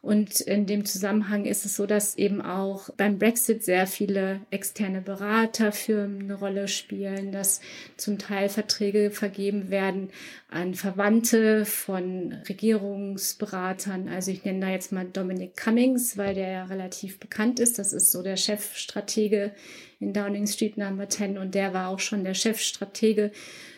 [0.00, 5.00] Und in dem Zusammenhang ist es so, dass eben auch beim Brexit sehr viele externe
[5.00, 7.60] Beraterfirmen eine Rolle spielen, dass
[7.96, 10.10] zum Teil Verträge vergeben werden
[10.50, 14.08] an Verwandte von Regierungsberatern.
[14.08, 17.80] Also ich nenne da jetzt mal Dominic Cummings, weil der ja relativ bekannt ist.
[17.80, 19.52] Das ist so der Chefstratege
[19.98, 23.32] in Downing Street Number 10 und der war auch schon der Chefstratege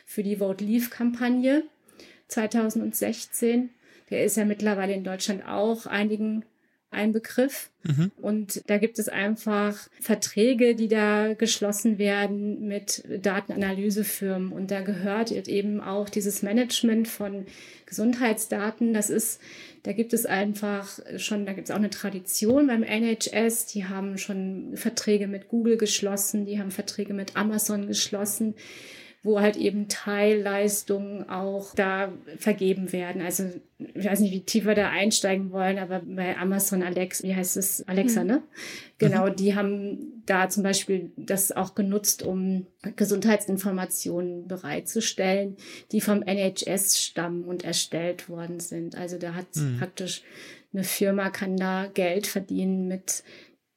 [0.04, 1.64] für die Vote Leave Kampagne
[2.28, 3.70] 2016.
[4.10, 6.44] Der ist ja mittlerweile in Deutschland auch einigen
[6.90, 7.70] ein Begriff.
[7.84, 8.10] Mhm.
[8.20, 14.52] Und da gibt es einfach Verträge, die da geschlossen werden mit Datenanalysefirmen.
[14.52, 17.46] Und da gehört eben auch dieses Management von
[17.86, 18.92] Gesundheitsdaten.
[18.92, 19.40] Das ist,
[19.84, 23.66] da gibt es einfach schon, da gibt es auch eine Tradition beim NHS.
[23.66, 28.54] Die haben schon Verträge mit Google geschlossen, die haben Verträge mit Amazon geschlossen
[29.22, 33.20] wo halt eben Teilleistungen auch da vergeben werden.
[33.20, 33.50] Also
[33.94, 37.58] ich weiß nicht, wie tief wir da einsteigen wollen, aber bei Amazon Alexa, wie heißt
[37.58, 37.86] es?
[37.86, 38.26] Alexa, mhm.
[38.26, 38.42] ne?
[38.96, 39.36] Genau, mhm.
[39.36, 42.66] die haben da zum Beispiel das auch genutzt, um
[42.96, 45.56] Gesundheitsinformationen bereitzustellen,
[45.92, 48.96] die vom NHS stammen und erstellt worden sind.
[48.96, 49.78] Also da hat mhm.
[49.78, 50.22] praktisch
[50.72, 53.22] eine Firma kann da Geld verdienen mit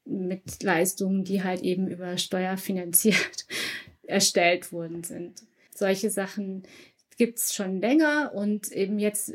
[0.05, 3.45] mit Leistungen, die halt eben über Steuer finanziert
[4.07, 5.43] erstellt worden sind.
[5.73, 6.63] Solche Sachen
[7.17, 9.33] gibt es schon länger und eben jetzt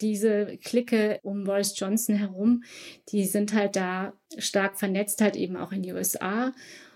[0.00, 2.64] diese Clique um Boris Johnson herum,
[3.10, 6.52] die sind halt da stark vernetzt, halt eben auch in die USA.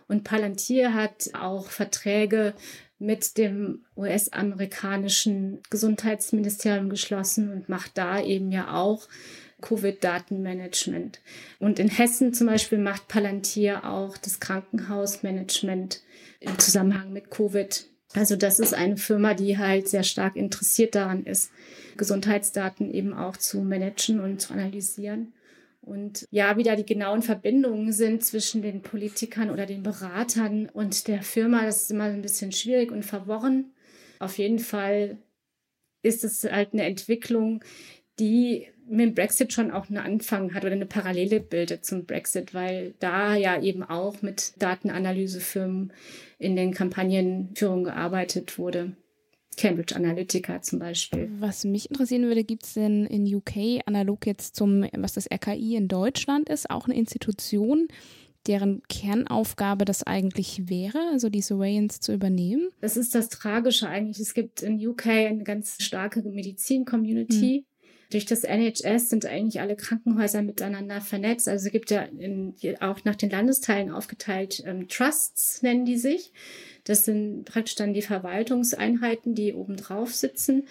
[0.07, 2.55] Und Palantir hat auch Verträge
[2.99, 9.09] mit dem US-amerikanischen Gesundheitsministerium geschlossen und macht da eben ja auch
[9.65, 11.21] Covid-Datenmanagement.
[11.59, 16.03] Und in Hessen zum Beispiel macht Palantir auch das Krankenhausmanagement
[16.41, 17.87] im Zusammenhang mit Covid.
[18.13, 21.51] Also das ist eine Firma, die halt sehr stark interessiert daran ist,
[21.97, 25.33] Gesundheitsdaten eben auch zu managen und zu analysieren.
[25.81, 31.09] Und ja, wie da die genauen Verbindungen sind zwischen den Politikern oder den Beratern und
[31.09, 33.73] der Firma, das ist immer ein bisschen schwierig und verworren.
[34.19, 35.19] Auf jeden Fall
[36.03, 37.63] ist es halt eine Entwicklung,
[38.19, 42.55] die mit dem Brexit schon auch einen Anfang hat oder eine Parallele bildet zum Brexit,
[42.55, 45.93] weil da ja eben auch mit Datenanalysefirmen
[46.39, 48.97] in den Kampagnenführungen gearbeitet wurde.
[49.57, 51.31] Cambridge Analytica zum Beispiel.
[51.39, 55.77] Was mich interessieren würde, gibt es denn in UK analog jetzt zum, was das RKI
[55.77, 57.87] in Deutschland ist, auch eine Institution,
[58.49, 62.69] deren Kernaufgabe das eigentlich wäre, also die Surveillance zu übernehmen?
[62.81, 64.19] Das ist das Tragische eigentlich.
[64.19, 67.65] Es gibt in UK eine ganz starke Medizin-Community.
[67.65, 67.74] Hm
[68.11, 71.49] durch das NHS sind eigentlich alle Krankenhäuser miteinander vernetzt.
[71.49, 76.33] Also es gibt ja in, auch nach den Landesteilen aufgeteilt ähm, Trusts, nennen die sich.
[76.85, 80.65] Das sind praktisch dann die Verwaltungseinheiten, die oben drauf sitzen.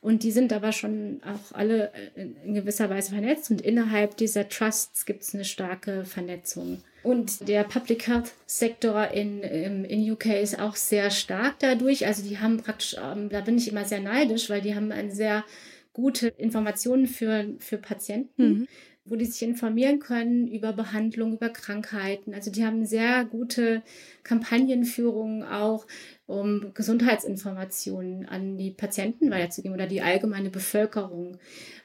[0.00, 3.50] Und die sind aber schon auch alle äh, in gewisser Weise vernetzt.
[3.50, 6.82] Und innerhalb dieser Trusts gibt es eine starke Vernetzung.
[7.02, 12.06] Und der Public Health Sektor in, in UK ist auch sehr stark dadurch.
[12.06, 15.10] Also die haben praktisch, ähm, da bin ich immer sehr neidisch, weil die haben ein
[15.10, 15.44] sehr
[15.98, 18.48] gute Informationen für, für Patienten.
[18.48, 18.68] Mhm.
[19.10, 22.34] wo die sich informieren können über Behandlung, über Krankheiten.
[22.34, 23.82] Also die haben sehr gute
[24.22, 25.86] Kampagnenführungen auch,
[26.26, 31.38] um Gesundheitsinformationen an die Patienten weiterzugeben oder die allgemeine Bevölkerung.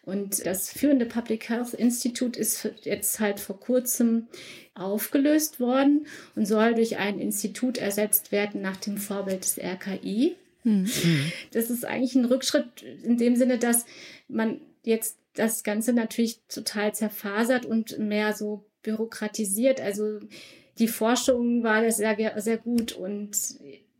[0.03, 4.27] Und das führende Public Health Institute ist jetzt halt vor kurzem
[4.75, 10.35] aufgelöst worden und soll durch ein Institut ersetzt werden nach dem Vorbild des RKI.
[10.63, 10.85] Hm.
[11.51, 13.85] Das ist eigentlich ein Rückschritt in dem Sinne, dass
[14.27, 19.81] man jetzt das Ganze natürlich total zerfasert und mehr so bürokratisiert.
[19.81, 20.19] Also
[20.77, 23.37] die Forschung war sehr, sehr gut und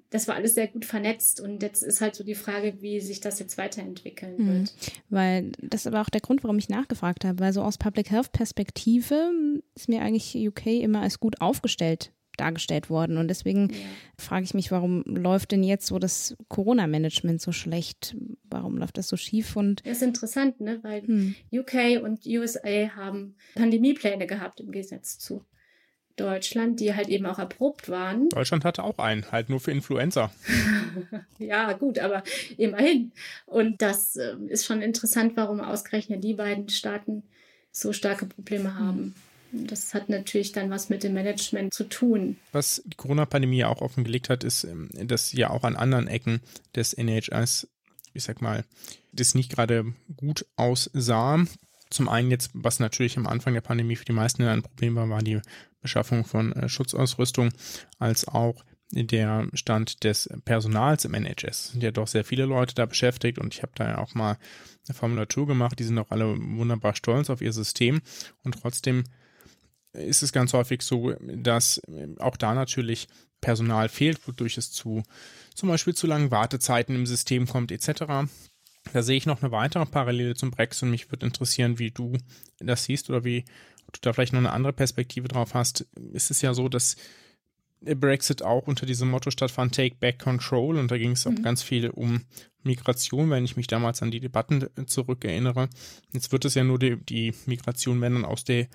[0.09, 3.19] das war alles sehr gut vernetzt und jetzt ist halt so die Frage, wie sich
[3.19, 4.47] das jetzt weiterentwickeln mhm.
[4.59, 4.73] wird.
[5.09, 8.11] Weil das ist aber auch der Grund, warum ich nachgefragt habe, weil so aus Public
[8.11, 9.31] Health Perspektive
[9.75, 13.17] ist mir eigentlich UK immer als gut aufgestellt dargestellt worden.
[13.17, 13.75] Und deswegen ja.
[14.17, 18.15] frage ich mich, warum läuft denn jetzt so das Corona-Management so schlecht?
[18.49, 19.55] Warum läuft das so schief?
[19.55, 20.79] Und das ist interessant, ne?
[20.83, 21.35] weil hm.
[21.51, 25.43] UK und USA haben Pandemiepläne gehabt im Gegensatz zu
[26.15, 28.29] Deutschland, die halt eben auch erprobt waren.
[28.29, 30.31] Deutschland hatte auch einen, halt nur für Influenza.
[31.39, 32.23] ja, gut, aber
[32.57, 33.11] immerhin.
[33.47, 37.23] Und das äh, ist schon interessant, warum ausgerechnet die beiden Staaten
[37.71, 39.15] so starke Probleme haben.
[39.53, 42.37] Das hat natürlich dann was mit dem Management zu tun.
[42.51, 46.41] Was die Corona-Pandemie auch offengelegt hat, ist, ähm, dass ja auch an anderen Ecken
[46.75, 47.67] des NHS,
[48.13, 48.65] ich sag mal,
[49.11, 51.45] das nicht gerade gut aussah.
[51.91, 55.07] Zum einen jetzt, was natürlich am Anfang der Pandemie für die meisten ein Problem war,
[55.09, 55.39] war die
[55.81, 57.51] Beschaffung von äh, Schutzausrüstung,
[57.99, 61.71] als auch der Stand des Personals im NHS.
[61.71, 64.37] Sind ja doch sehr viele Leute da beschäftigt und ich habe da ja auch mal
[64.87, 65.79] eine Formulatur gemacht.
[65.79, 68.01] Die sind auch alle wunderbar stolz auf ihr System
[68.43, 69.03] und trotzdem
[69.93, 71.81] ist es ganz häufig so, dass
[72.19, 73.07] auch da natürlich
[73.41, 75.03] Personal fehlt, wodurch es zu
[75.53, 78.03] zum Beispiel zu langen Wartezeiten im System kommt, etc.
[78.91, 82.17] Da sehe ich noch eine weitere Parallele zum Brexit und mich würde interessieren, wie du
[82.59, 83.45] das siehst oder wie
[83.91, 85.81] du da vielleicht noch eine andere Perspektive drauf hast.
[86.13, 86.95] Ist es ja so, dass
[87.81, 91.43] Brexit auch unter diesem Motto stattfand, Take Back Control und da ging es auch mhm.
[91.43, 92.21] ganz viel um
[92.63, 95.69] Migration, wenn ich mich damals an die Debatten zurückerinnere.
[96.13, 98.67] Jetzt wird es ja nur die, die Migration, wenn dann aus der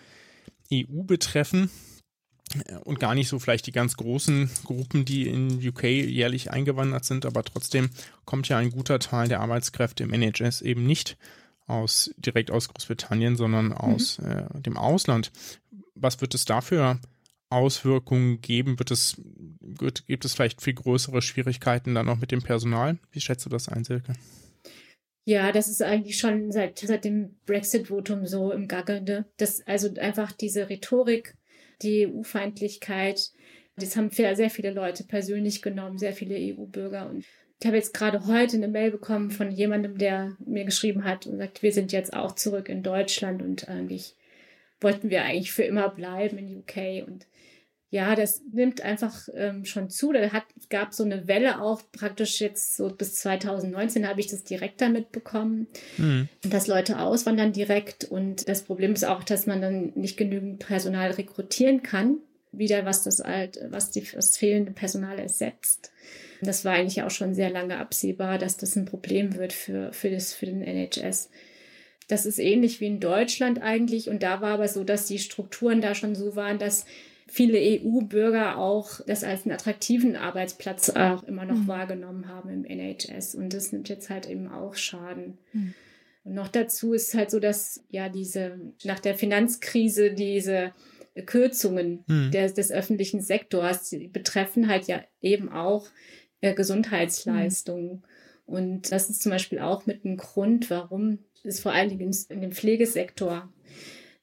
[0.72, 1.70] EU betreffen
[2.84, 7.26] und gar nicht so vielleicht die ganz großen Gruppen, die in UK jährlich eingewandert sind,
[7.26, 7.90] aber trotzdem
[8.24, 11.18] kommt ja ein guter Teil der Arbeitskräfte im NHS eben nicht
[11.66, 14.30] aus direkt aus Großbritannien, sondern aus mhm.
[14.30, 15.30] äh, dem Ausland.
[15.94, 16.98] Was wird es dafür
[17.50, 18.78] Auswirkungen geben?
[18.78, 19.20] Wird es
[19.60, 22.98] wird, gibt es vielleicht viel größere Schwierigkeiten dann auch mit dem Personal?
[23.12, 24.14] Wie schätzt du das ein, Silke?
[25.28, 29.26] Ja, das ist eigentlich schon seit, seit dem Brexit-Votum so im Gaggelnde.
[29.36, 31.34] Das, also einfach diese Rhetorik,
[31.82, 33.32] die EU-Feindlichkeit,
[33.76, 37.10] das haben sehr viele Leute persönlich genommen, sehr viele EU-Bürger.
[37.10, 37.26] Und
[37.60, 41.36] ich habe jetzt gerade heute eine Mail bekommen von jemandem, der mir geschrieben hat und
[41.36, 44.16] sagt, wir sind jetzt auch zurück in Deutschland und eigentlich
[44.80, 47.06] wollten wir eigentlich für immer bleiben in UK.
[47.06, 47.26] Und
[47.90, 50.12] ja, das nimmt einfach ähm, schon zu.
[50.12, 54.44] Da hat, gab so eine Welle auch praktisch jetzt so bis 2019 habe ich das
[54.44, 56.28] direkt damit bekommen, mhm.
[56.42, 58.04] dass Leute auswandern direkt.
[58.04, 62.18] Und das Problem ist auch, dass man dann nicht genügend Personal rekrutieren kann.
[62.52, 65.90] Wieder was das halt, was die, das fehlende Personal ersetzt.
[66.42, 70.10] Das war eigentlich auch schon sehr lange absehbar, dass das ein Problem wird für, für,
[70.10, 71.30] das, für den NHS.
[72.06, 74.08] Das ist ähnlich wie in Deutschland eigentlich.
[74.08, 76.86] Und da war aber so, dass die Strukturen da schon so waren, dass
[77.28, 81.68] viele EU-Bürger auch das als einen attraktiven Arbeitsplatz auch immer noch mhm.
[81.68, 83.34] wahrgenommen haben im NHS.
[83.34, 85.38] Und das nimmt jetzt halt eben auch Schaden.
[85.52, 85.74] Mhm.
[86.24, 90.72] Und noch dazu ist halt so, dass ja diese, nach der Finanzkrise diese
[91.26, 92.30] Kürzungen mhm.
[92.30, 95.88] des, des öffentlichen Sektors die betreffen halt ja eben auch
[96.40, 97.90] äh, Gesundheitsleistungen.
[97.90, 98.02] Mhm.
[98.46, 102.40] Und das ist zum Beispiel auch mit einem Grund, warum es vor allen Dingen in
[102.40, 103.52] dem Pflegesektor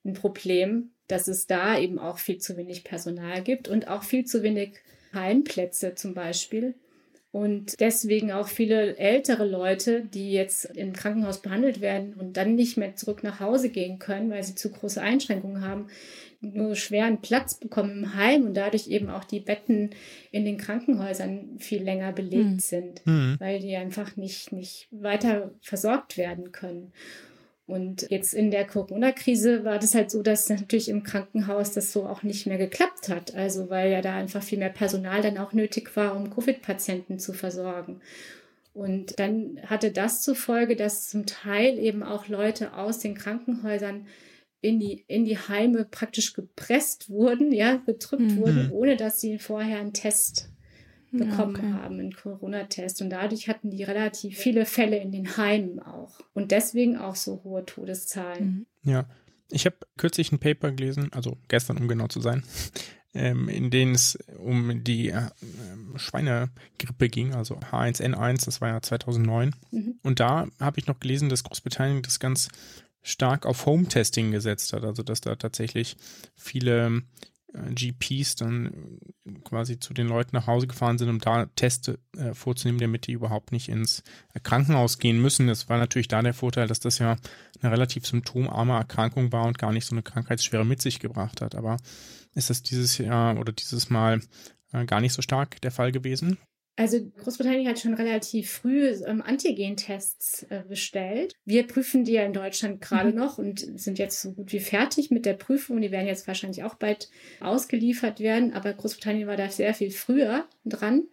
[0.04, 4.26] ein Problem, dass es da eben auch viel zu wenig Personal gibt und auch viel
[4.26, 4.74] zu wenig
[5.14, 6.76] Heimplätze zum Beispiel.
[7.32, 12.78] Und deswegen auch viele ältere Leute, die jetzt im Krankenhaus behandelt werden und dann nicht
[12.78, 15.88] mehr zurück nach Hause gehen können, weil sie zu große Einschränkungen haben,
[16.40, 19.90] nur schweren Platz bekommen im Heim und dadurch eben auch die Betten
[20.32, 22.60] in den Krankenhäusern viel länger belegt mhm.
[22.60, 23.36] sind, mhm.
[23.40, 26.94] weil die einfach nicht, nicht weiter versorgt werden können.
[27.68, 32.06] Und jetzt in der Corona-Krise war das halt so, dass natürlich im Krankenhaus das so
[32.06, 33.34] auch nicht mehr geklappt hat.
[33.34, 37.34] Also weil ja da einfach viel mehr Personal dann auch nötig war, um Covid-Patienten zu
[37.34, 38.02] versorgen.
[38.74, 44.06] Und dann hatte das zur Folge, dass zum Teil eben auch Leute aus den Krankenhäusern
[44.62, 48.38] in die, in die Heime praktisch gepresst wurden, ja, gedrückt mhm.
[48.38, 50.50] wurden, ohne dass sie vorher einen Test
[51.18, 51.72] bekommen okay.
[51.74, 53.02] haben, einen Corona-Test.
[53.02, 56.20] Und dadurch hatten die relativ viele Fälle in den Heimen auch.
[56.34, 58.68] Und deswegen auch so hohe Todeszahlen.
[58.84, 58.92] Mhm.
[58.92, 59.06] Ja.
[59.52, 62.44] Ich habe kürzlich ein Paper gelesen, also gestern, um genau zu sein,
[63.14, 65.30] ähm, in denen es um die äh,
[65.96, 69.56] Schweinegrippe ging, also H1N1, das war ja 2009.
[69.72, 70.00] Mhm.
[70.02, 72.50] Und da habe ich noch gelesen, dass Großbritannien das ganz
[73.04, 75.96] stark auf Home-Testing gesetzt hat, also dass da tatsächlich
[76.36, 77.04] viele
[77.74, 79.00] GPs dann
[79.44, 83.14] quasi zu den Leuten nach Hause gefahren sind, um da Teste äh, vorzunehmen, damit die
[83.14, 84.04] überhaupt nicht ins
[84.44, 85.48] Krankenhaus gehen müssen.
[85.48, 87.16] Das war natürlich da der Vorteil, dass das ja
[87.62, 91.56] eine relativ symptomarme Erkrankung war und gar nicht so eine Krankheitsschwere mit sich gebracht hat.
[91.56, 91.78] Aber
[92.34, 94.22] ist das dieses Jahr oder dieses Mal
[94.74, 96.38] äh, gar nicht so stark der Fall gewesen?
[96.78, 101.34] Also Großbritannien hat schon relativ früh ähm, Antigen-Tests äh, bestellt.
[101.46, 103.16] Wir prüfen die ja in Deutschland gerade mhm.
[103.16, 105.80] noch und sind jetzt so gut wie fertig mit der Prüfung.
[105.80, 107.10] Die werden jetzt wahrscheinlich auch bald
[107.40, 111.04] ausgeliefert werden, aber Großbritannien war da sehr viel früher dran.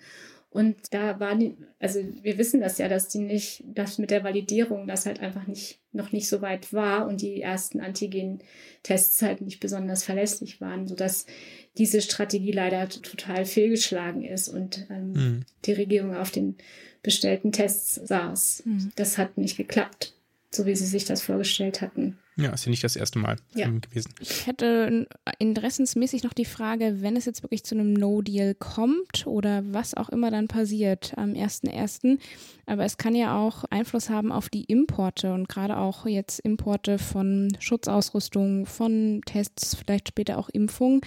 [0.52, 4.22] Und da waren die, also wir wissen das ja, dass die nicht, dass mit der
[4.22, 9.40] Validierung das halt einfach nicht, noch nicht so weit war und die ersten Antigen-Tests halt
[9.40, 11.24] nicht besonders verlässlich waren, sodass
[11.78, 15.44] diese Strategie leider total fehlgeschlagen ist und ähm, mhm.
[15.64, 16.56] die Regierung auf den
[17.02, 18.64] bestellten Tests saß.
[18.66, 18.92] Mhm.
[18.94, 20.14] Das hat nicht geklappt,
[20.54, 22.18] so wie sie sich das vorgestellt hatten.
[22.36, 23.68] Ja, ist ja nicht das erste Mal ja.
[23.68, 24.14] gewesen.
[24.20, 25.06] Ich hätte
[25.38, 30.08] interessensmäßig noch die Frage, wenn es jetzt wirklich zu einem No-Deal kommt oder was auch
[30.08, 32.18] immer dann passiert am 1.1.,
[32.64, 36.98] aber es kann ja auch Einfluss haben auf die Importe und gerade auch jetzt Importe
[36.98, 41.02] von Schutzausrüstung, von Tests, vielleicht später auch Impfungen.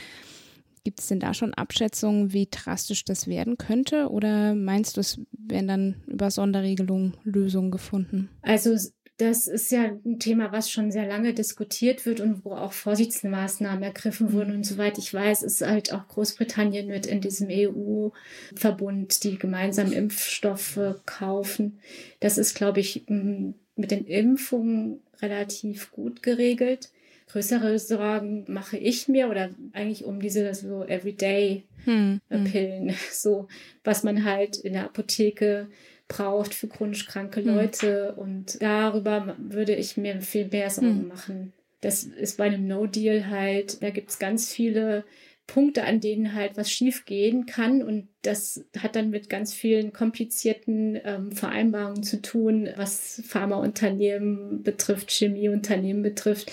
[0.84, 4.10] Gibt es denn da schon Abschätzungen, wie drastisch das werden könnte?
[4.12, 8.30] Oder meinst du, es werden dann über Sonderregelungen Lösungen gefunden?
[8.44, 8.78] Also
[9.18, 13.82] das ist ja ein Thema, was schon sehr lange diskutiert wird und wo auch Vorsichtsmaßnahmen
[13.82, 14.54] ergriffen wurden.
[14.54, 20.80] Und soweit ich weiß, ist halt auch Großbritannien mit in diesem EU-Verbund, die gemeinsam Impfstoffe
[21.06, 21.80] kaufen.
[22.20, 26.90] Das ist, glaube ich, mit den Impfungen relativ gut geregelt.
[27.30, 32.96] Größere Sorgen mache ich mir oder eigentlich um diese so Everyday-Pillen, hm, hm.
[33.12, 33.48] so
[33.84, 35.68] was man halt in der Apotheke
[36.08, 37.56] braucht für chronisch kranke hm.
[37.56, 38.14] Leute.
[38.16, 38.22] Mhm.
[38.22, 41.08] Und darüber würde ich mir viel mehr Sorgen mhm.
[41.08, 41.54] machen.
[41.82, 45.04] Das ist bei einem No-Deal halt, da gibt es ganz viele
[45.48, 47.84] Punkte, an denen halt was schief gehen kann.
[47.84, 55.12] Und das hat dann mit ganz vielen komplizierten ähm, Vereinbarungen zu tun, was Pharmaunternehmen betrifft,
[55.12, 56.52] Chemieunternehmen betrifft,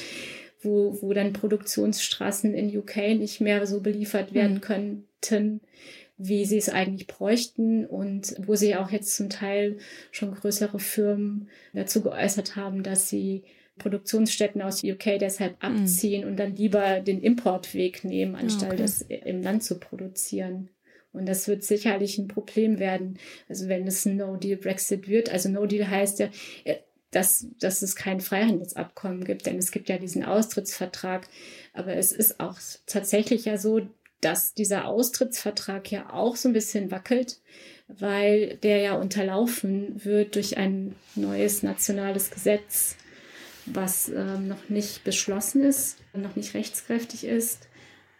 [0.60, 4.60] wo, wo dann Produktionsstraßen in UK nicht mehr so beliefert werden mhm.
[4.60, 5.60] könnten
[6.28, 9.78] wie sie es eigentlich bräuchten und wo sie auch jetzt zum Teil
[10.10, 13.42] schon größere Firmen dazu geäußert haben, dass sie
[13.78, 15.76] Produktionsstätten aus UK deshalb mhm.
[15.76, 16.28] abziehen mm.
[16.28, 18.82] und dann lieber den Importweg nehmen, anstatt okay.
[18.82, 20.68] das im Land zu produzieren.
[21.12, 23.18] Und das wird sicherlich ein Problem werden,
[23.48, 25.30] also wenn es ein No-Deal-Brexit wird.
[25.30, 26.28] Also No-Deal heißt ja,
[26.64, 26.76] äh,
[27.10, 31.28] dass, dass es kein Freihandelsabkommen gibt, denn es gibt ja diesen Austrittsvertrag.
[31.74, 33.82] Aber es ist auch tatsächlich ja so,
[34.22, 37.40] dass dieser Austrittsvertrag ja auch so ein bisschen wackelt,
[37.88, 42.96] weil der ja unterlaufen wird durch ein neues nationales Gesetz,
[43.66, 47.68] was ähm, noch nicht beschlossen ist, noch nicht rechtskräftig ist,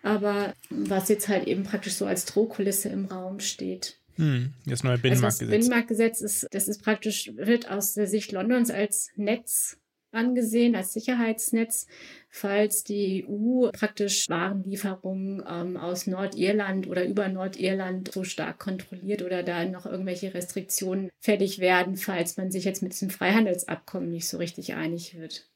[0.03, 3.98] aber was jetzt halt eben praktisch so als Drohkulisse im Raum steht.
[4.16, 5.42] Hm, das neue Binnenmarktgesetz.
[5.42, 9.78] Also das Binnenmarktgesetz ist, das ist praktisch, wird aus der Sicht Londons als Netz
[10.12, 11.86] angesehen, als Sicherheitsnetz,
[12.28, 19.42] falls die EU praktisch Warenlieferungen ähm, aus Nordirland oder über Nordirland so stark kontrolliert oder
[19.42, 24.38] da noch irgendwelche Restriktionen fällig werden, falls man sich jetzt mit diesem Freihandelsabkommen nicht so
[24.38, 25.51] richtig einig wird.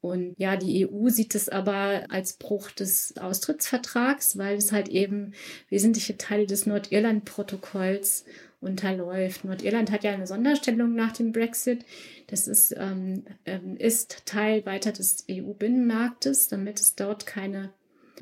[0.00, 5.32] Und ja, die EU sieht es aber als Bruch des Austrittsvertrags, weil es halt eben
[5.68, 8.24] wesentliche Teile des Nordirland-Protokolls
[8.62, 9.44] unterläuft.
[9.44, 11.84] Nordirland hat ja eine Sonderstellung nach dem Brexit.
[12.28, 17.70] Das ist, ähm, ähm ist Teil weiter des EU-Binnenmarktes, damit es dort keine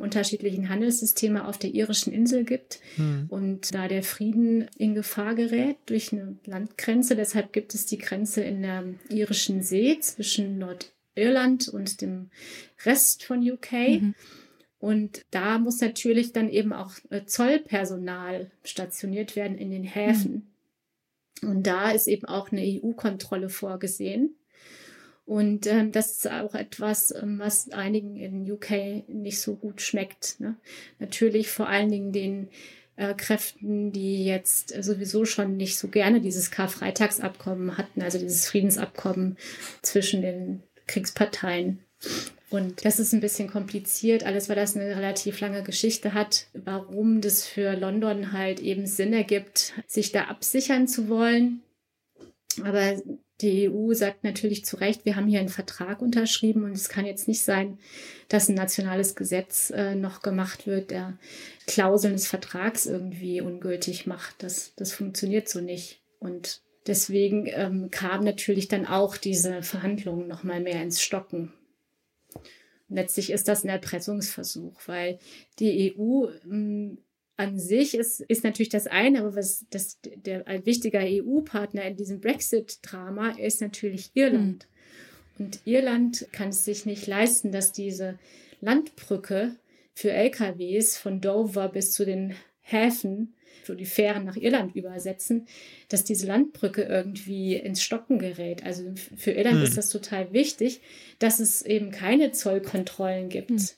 [0.00, 3.26] unterschiedlichen Handelssysteme auf der irischen Insel gibt hm.
[3.30, 7.16] und da der Frieden in Gefahr gerät durch eine Landgrenze.
[7.16, 10.92] Deshalb gibt es die Grenze in der irischen See zwischen Nordirland
[11.72, 12.30] und dem
[12.84, 13.72] Rest von UK.
[13.72, 14.14] Mhm.
[14.78, 20.50] Und da muss natürlich dann eben auch äh, Zollpersonal stationiert werden in den Häfen.
[21.42, 21.48] Mhm.
[21.48, 24.36] Und da ist eben auch eine EU-Kontrolle vorgesehen.
[25.28, 30.40] Und ähm, das ist auch etwas, ähm, was einigen in UK nicht so gut schmeckt.
[30.40, 30.56] Ne?
[31.00, 32.48] Natürlich vor allen Dingen den
[32.96, 39.36] äh, Kräften, die jetzt sowieso schon nicht so gerne dieses Karfreitagsabkommen hatten, also dieses Friedensabkommen
[39.82, 41.84] zwischen den Kriegsparteien.
[42.50, 47.20] Und das ist ein bisschen kompliziert, alles weil das eine relativ lange Geschichte hat, warum
[47.20, 51.62] das für London halt eben Sinn ergibt, sich da absichern zu wollen.
[52.64, 52.96] Aber
[53.40, 57.06] Die EU sagt natürlich zu Recht, wir haben hier einen Vertrag unterschrieben und es kann
[57.06, 57.78] jetzt nicht sein,
[58.28, 61.16] dass ein nationales Gesetz äh, noch gemacht wird, der
[61.66, 64.42] Klauseln des Vertrags irgendwie ungültig macht.
[64.42, 66.00] Das, das funktioniert so nicht.
[66.18, 71.52] Und deswegen ähm, kam natürlich dann auch diese Verhandlungen noch mal mehr ins Stocken.
[72.34, 75.18] Und letztlich ist das ein Erpressungsversuch, weil
[75.58, 76.98] die EU ähm,
[77.36, 81.96] an sich ist, ist natürlich das eine, aber was das, der, ein wichtiger EU-Partner in
[81.96, 84.66] diesem Brexit-Drama ist natürlich Irland.
[85.36, 85.44] Mhm.
[85.44, 88.18] Und Irland kann es sich nicht leisten, dass diese
[88.60, 89.54] Landbrücke
[89.94, 92.34] für LKWs von Dover bis zu den
[92.70, 93.34] Häfen,
[93.66, 95.46] wo die Fähren nach Irland übersetzen,
[95.88, 98.64] dass diese Landbrücke irgendwie ins Stocken gerät.
[98.64, 98.84] Also
[99.16, 99.64] für Irland mhm.
[99.64, 100.80] ist das total wichtig,
[101.18, 103.68] dass es eben keine Zollkontrollen gibt mhm.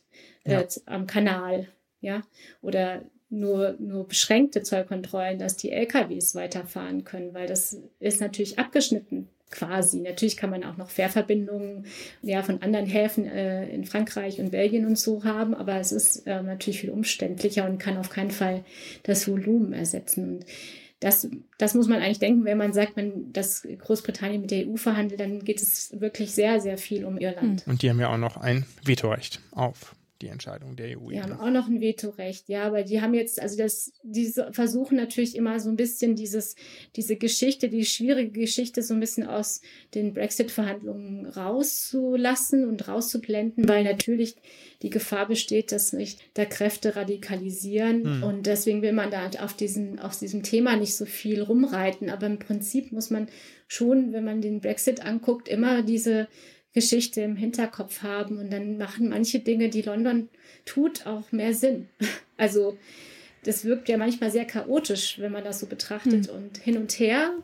[0.45, 1.69] äh, am Kanal.
[2.01, 2.23] Ja,
[2.63, 9.29] oder nur, nur beschränkte Zollkontrollen, dass die LKWs weiterfahren können, weil das ist natürlich abgeschnitten
[9.51, 10.01] quasi.
[10.01, 11.87] Natürlich kann man auch noch Fährverbindungen
[12.23, 16.27] ja, von anderen Häfen äh, in Frankreich und Belgien und so haben, aber es ist
[16.27, 18.65] äh, natürlich viel umständlicher und kann auf keinen Fall
[19.03, 20.25] das Volumen ersetzen.
[20.25, 20.47] Und
[21.01, 21.29] das,
[21.59, 25.21] das muss man eigentlich denken, wenn man sagt, man, dass Großbritannien mit der EU verhandelt,
[25.21, 27.65] dann geht es wirklich sehr, sehr viel um Irland.
[27.67, 31.11] Und die haben ja auch noch ein Vetorecht auf die Entscheidung der EU.
[31.11, 34.97] Die haben auch noch ein Vetorecht, ja, aber die haben jetzt, also das, die versuchen
[34.97, 36.57] natürlich immer so ein bisschen dieses,
[36.97, 39.63] diese Geschichte, die schwierige Geschichte so ein bisschen aus
[39.95, 44.37] den Brexit-Verhandlungen rauszulassen und rauszublenden, weil natürlich
[44.83, 48.23] die Gefahr besteht, dass sich da Kräfte radikalisieren hm.
[48.23, 52.27] und deswegen will man da auf diesen, auf diesem Thema nicht so viel rumreiten, aber
[52.27, 53.29] im Prinzip muss man
[53.69, 56.29] schon, wenn man den Brexit anguckt, immer diese
[56.73, 60.29] Geschichte im Hinterkopf haben und dann machen manche Dinge, die London
[60.65, 61.89] tut, auch mehr Sinn.
[62.37, 62.79] Also
[63.45, 66.35] das wirkt ja manchmal sehr chaotisch, wenn man das so betrachtet mhm.
[66.35, 67.35] und hin und her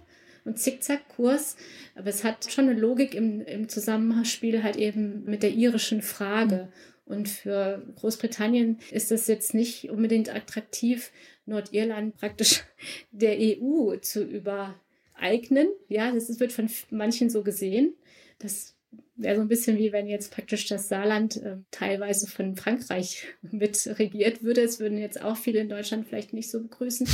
[0.47, 1.57] und Zickzackkurs.
[1.95, 6.69] Aber es hat schon eine Logik im, im Zusammenspiel halt eben mit der irischen Frage.
[7.05, 7.13] Mhm.
[7.13, 11.13] Und für Großbritannien ist das jetzt nicht unbedingt attraktiv,
[11.45, 12.65] Nordirland praktisch
[13.13, 15.69] der EU zu übereignen.
[15.89, 17.95] Ja, das wird von manchen so gesehen.
[18.39, 18.76] Das
[19.17, 23.87] wäre so ein bisschen wie wenn jetzt praktisch das Saarland äh, teilweise von Frankreich mit
[23.99, 24.63] regiert würde.
[24.63, 27.09] Es würden jetzt auch viele in Deutschland vielleicht nicht so begrüßen.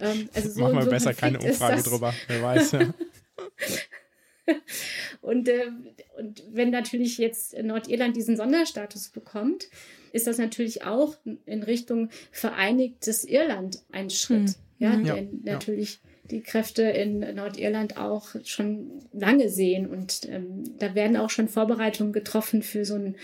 [0.00, 2.72] Ähm, also so, Machen wir so besser keine Umfrage drüber, wer weiß.
[2.72, 2.94] Ja.
[5.20, 5.70] und, äh,
[6.18, 9.68] und wenn natürlich jetzt Nordirland diesen Sonderstatus bekommt,
[10.12, 14.48] ist das natürlich auch in Richtung vereinigtes Irland ein Schritt.
[14.48, 14.54] Hm.
[14.78, 15.04] Ja, mhm.
[15.04, 16.00] ja, denn natürlich
[16.30, 19.86] die Kräfte in Nordirland auch schon lange sehen.
[19.86, 23.16] Und ähm, da werden auch schon Vorbereitungen getroffen für so ein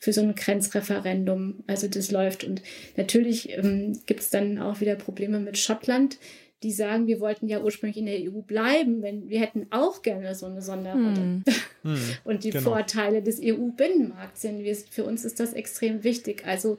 [0.00, 1.64] für so ein Grenzreferendum.
[1.66, 2.44] Also das läuft.
[2.44, 2.62] Und
[2.96, 6.18] natürlich ähm, gibt es dann auch wieder Probleme mit Schottland,
[6.62, 10.34] die sagen, wir wollten ja ursprünglich in der EU bleiben, wenn wir hätten auch gerne
[10.34, 11.16] so eine Sonderrolle.
[11.16, 11.44] Hm.
[11.82, 11.98] hm.
[12.24, 12.70] Und die genau.
[12.70, 16.44] Vorteile des EU-Binnenmarkts sind, wir, für uns ist das extrem wichtig.
[16.46, 16.78] Also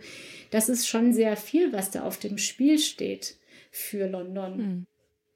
[0.49, 3.35] das ist schon sehr viel, was da auf dem Spiel steht
[3.71, 4.57] für London.
[4.57, 4.85] Hm.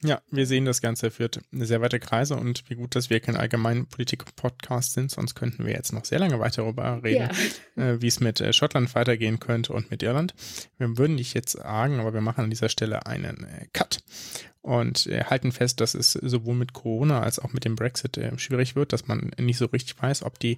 [0.04, 3.20] Ja, wir sehen, das Ganze führt eine sehr weite Kreise und wie gut, dass wir
[3.20, 7.30] kein allgemein Politik-Podcast sind, sonst könnten wir jetzt noch sehr lange weiter darüber reden,
[7.76, 7.84] ja.
[7.84, 10.34] äh, wie es mit äh, Schottland weitergehen könnte und mit Irland.
[10.78, 14.00] Wir würden dich jetzt sagen, aber wir machen an dieser Stelle einen äh, Cut
[14.64, 18.38] und äh, halten fest, dass es sowohl mit Corona als auch mit dem Brexit äh,
[18.40, 20.58] schwierig wird, dass man nicht so richtig weiß, ob die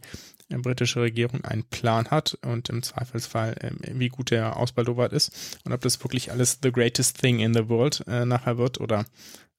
[0.50, 5.60] äh, britische Regierung einen Plan hat und im Zweifelsfall, ähm, wie gut der ausbaldowert ist
[5.66, 9.06] und ob das wirklich alles the greatest thing in the world nachher wird oder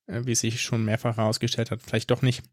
[0.06, 2.44] wie es sich schon mehrfach herausgestellt hat, vielleicht doch nicht.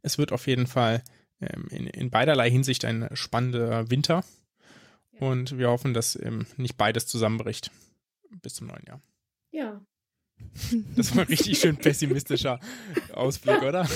[0.00, 1.02] Es wird auf jeden Fall
[1.42, 4.24] ähm, in, in beiderlei Hinsicht ein spannender Winter
[5.10, 7.70] und wir hoffen, dass ähm, nicht beides zusammenbricht
[8.40, 9.02] bis zum neuen Jahr.
[9.50, 9.82] Ja,
[10.96, 12.60] das war ein richtig schön pessimistischer
[13.12, 13.88] Ausblick, oder?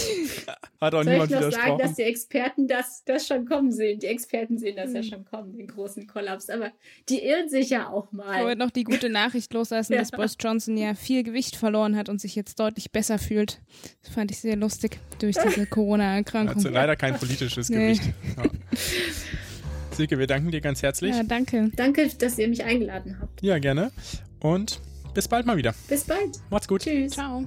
[0.81, 4.01] Hat auch Soll niemand ich noch sagen, dass die Experten das, das schon kommen sehen.
[4.01, 5.09] Die Experten sehen das ja hm.
[5.09, 6.49] schon kommen, den großen Kollaps.
[6.49, 6.71] Aber
[7.09, 8.39] die irren sich ja auch mal.
[8.39, 10.01] Ich wollte noch die gute Nachricht loslassen, ja.
[10.01, 13.61] dass Boris Johnson ja viel Gewicht verloren hat und sich jetzt deutlich besser fühlt.
[14.03, 16.57] Das fand ich sehr lustig durch diese Corona-Erkrankung.
[16.57, 17.95] Also leider kein politisches nee.
[17.95, 18.03] Gewicht.
[18.37, 18.45] Ja.
[19.97, 21.17] Silke, wir danken dir ganz herzlich.
[21.17, 21.71] Ja, danke.
[21.75, 23.43] Danke, dass ihr mich eingeladen habt.
[23.43, 23.93] Ja, gerne.
[24.41, 24.81] Und
[25.17, 25.75] bis bald mal wieder.
[25.89, 26.41] Bis bald.
[26.51, 26.83] Macht's gut.
[26.83, 27.13] Tschüss.
[27.13, 27.45] Ciao.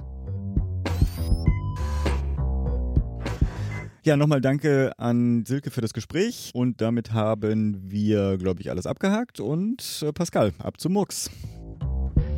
[4.02, 8.86] Ja, nochmal danke an Silke für das Gespräch und damit haben wir, glaube ich, alles
[8.86, 11.30] abgehakt und äh, Pascal, ab zum Mux.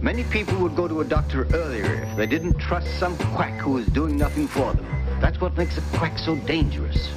[0.02, 3.78] Many people would go to a doctor earlier if they didn't trust some quack who
[3.78, 4.84] is doing nothing for them.
[5.20, 7.08] That's what makes a quack so dangerous.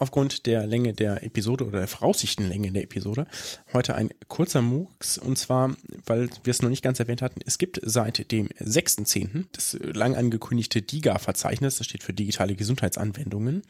[0.00, 3.26] Aufgrund der Länge der Episode oder der voraussichtlichen der Episode
[3.72, 5.76] heute ein kurzer MOOCs und zwar,
[6.06, 9.44] weil wir es noch nicht ganz erwähnt hatten, es gibt seit dem 6.10.
[9.52, 13.62] das lang angekündigte DIGA-Verzeichnis, das steht für digitale Gesundheitsanwendungen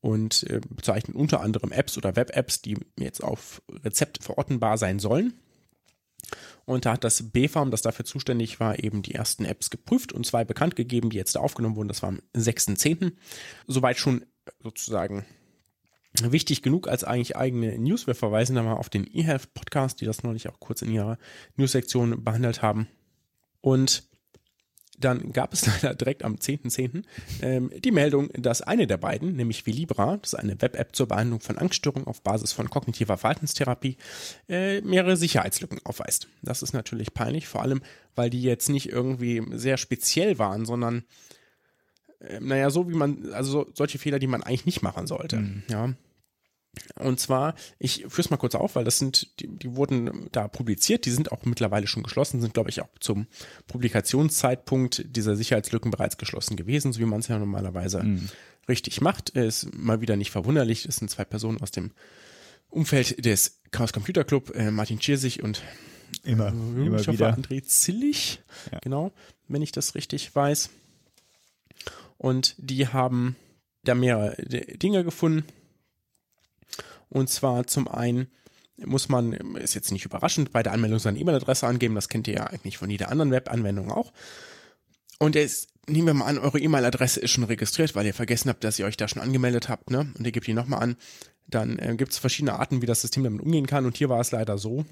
[0.00, 5.34] und äh, bezeichnet unter anderem Apps oder Web-Apps, die jetzt auf Rezept verortenbar sein sollen.
[6.64, 10.24] Und da hat das BFARM, das dafür zuständig war, eben die ersten Apps geprüft und
[10.24, 11.88] zwei bekannt gegeben, die jetzt aufgenommen wurden.
[11.88, 13.12] Das war am 6.10.
[13.66, 14.24] Soweit schon
[14.62, 15.26] sozusagen
[16.22, 18.06] wichtig genug als eigentlich eigene News.
[18.06, 21.18] Wir verweisen da mal auf den eHealth Podcast, die das neulich auch kurz in ihrer
[21.56, 22.88] News-Sektion behandelt haben.
[23.60, 24.04] Und
[25.00, 26.70] dann gab es leider direkt am 10.10.
[26.70, 27.04] .10.,
[27.42, 31.40] ähm, die Meldung, dass eine der beiden, nämlich Vilibra, das ist eine Web-App zur Behandlung
[31.40, 33.96] von Angststörungen auf Basis von kognitiver Verhaltenstherapie,
[34.48, 36.28] äh, mehrere Sicherheitslücken aufweist.
[36.42, 37.82] Das ist natürlich peinlich, vor allem,
[38.14, 41.04] weil die jetzt nicht irgendwie sehr speziell waren, sondern
[42.20, 45.36] äh, naja, so wie man, also so, solche Fehler, die man eigentlich nicht machen sollte.
[45.36, 45.62] Mhm.
[45.68, 45.94] Ja.
[46.96, 50.48] Und zwar, ich führe es mal kurz auf, weil das sind, die, die wurden da
[50.48, 53.26] publiziert, die sind auch mittlerweile schon geschlossen, sind, glaube ich, auch zum
[53.66, 58.28] Publikationszeitpunkt dieser Sicherheitslücken bereits geschlossen gewesen, so wie man es ja normalerweise mhm.
[58.68, 59.30] richtig macht.
[59.30, 61.92] Ist mal wieder nicht verwunderlich, es sind zwei Personen aus dem
[62.68, 65.62] Umfeld des Chaos Computer Club, äh, Martin Schirsich und
[66.22, 67.36] immer, äh, immer ich hoffe, wieder.
[67.36, 68.78] André Zillig, ja.
[68.80, 69.12] genau,
[69.48, 70.70] wenn ich das richtig weiß.
[72.16, 73.34] Und die haben
[73.82, 75.44] da mehrere Dinge gefunden
[77.10, 78.28] und zwar zum einen
[78.86, 81.94] muss man, ist jetzt nicht überraschend, bei der Anmeldung seine E-Mail-Adresse angeben.
[81.94, 84.12] Das kennt ihr ja eigentlich von jeder anderen Web-Anwendung auch.
[85.18, 88.64] Und jetzt nehmen wir mal an, eure E-Mail-Adresse ist schon registriert, weil ihr vergessen habt,
[88.64, 90.12] dass ihr euch da schon angemeldet habt, ne?
[90.16, 90.96] Und ihr gebt die nochmal an.
[91.46, 93.84] Dann äh, gibt es verschiedene Arten, wie das System damit umgehen kann.
[93.84, 94.86] Und hier war es leider so,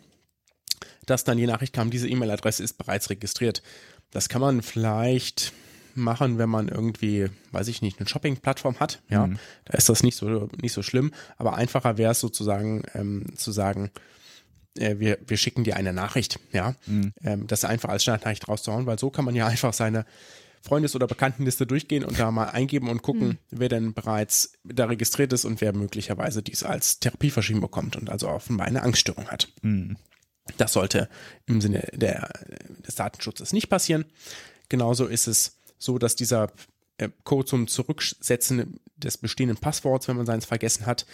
[1.06, 3.62] dass dann die Nachricht kam, diese E-Mail-Adresse ist bereits registriert.
[4.10, 5.52] Das kann man vielleicht
[6.02, 9.02] machen, wenn man irgendwie, weiß ich nicht, eine Shopping-Plattform hat.
[9.08, 9.38] Ja, mhm.
[9.64, 11.12] da ist das nicht so, nicht so schlimm.
[11.36, 13.90] Aber einfacher wäre es sozusagen ähm, zu sagen,
[14.78, 16.38] äh, wir, wir schicken dir eine Nachricht.
[16.52, 17.12] Ja, mhm.
[17.22, 20.04] ähm, das einfach als Standardnachricht rauszuhauen, weil so kann man ja einfach seine
[20.62, 23.38] Freundes- oder Bekanntenliste durchgehen und da mal eingeben und gucken, mhm.
[23.50, 28.10] wer denn bereits da registriert ist und wer möglicherweise dies als Therapie verschrieben bekommt und
[28.10, 29.48] also offenbar eine Angststörung hat.
[29.62, 29.96] Mhm.
[30.56, 31.08] Das sollte
[31.46, 32.30] im Sinne der,
[32.86, 34.06] des Datenschutzes nicht passieren.
[34.68, 36.50] Genauso ist es so dass dieser
[36.98, 41.06] äh, Code zum Zurücksetzen des bestehenden Passworts, wenn man seins vergessen hat,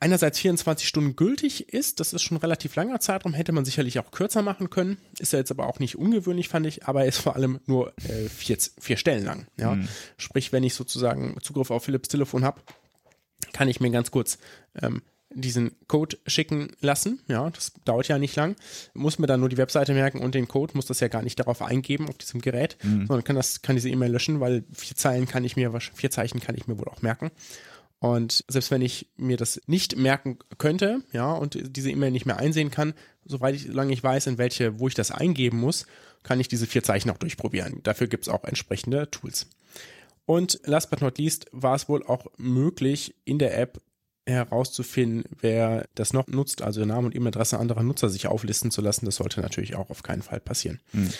[0.00, 2.00] einerseits 24 Stunden gültig ist.
[2.00, 4.98] Das ist schon ein relativ langer Zeitraum, hätte man sicherlich auch kürzer machen können.
[5.18, 8.28] Ist ja jetzt aber auch nicht ungewöhnlich, fand ich, aber ist vor allem nur äh,
[8.28, 9.46] vier, vier Stellen lang.
[9.56, 9.74] Ja?
[9.74, 9.88] Mhm.
[10.16, 12.60] Sprich, wenn ich sozusagen Zugriff auf Philips Telefon habe,
[13.52, 14.38] kann ich mir ganz kurz
[14.80, 17.20] ähm, diesen Code schicken lassen.
[17.28, 18.56] Ja, das dauert ja nicht lang.
[18.94, 21.38] Muss mir dann nur die Webseite merken und den Code, muss das ja gar nicht
[21.38, 23.06] darauf eingeben auf diesem Gerät, mhm.
[23.06, 26.40] sondern kann das, kann diese E-Mail löschen, weil vier Zeilen kann ich mir, vier Zeichen
[26.40, 27.30] kann ich mir wohl auch merken.
[28.00, 32.38] Und selbst wenn ich mir das nicht merken könnte, ja, und diese E-Mail nicht mehr
[32.38, 35.86] einsehen kann, soweit ich, solange ich weiß, in welche, wo ich das eingeben muss,
[36.22, 37.82] kann ich diese vier Zeichen auch durchprobieren.
[37.82, 39.48] Dafür gibt es auch entsprechende Tools.
[40.26, 43.80] Und last but not least war es wohl auch möglich, in der App
[44.28, 49.06] herauszufinden, wer das noch nutzt, also Name und E-Mail-Adresse anderer Nutzer sich auflisten zu lassen.
[49.06, 50.80] Das sollte natürlich auch auf keinen Fall passieren.
[50.92, 51.10] Mhm.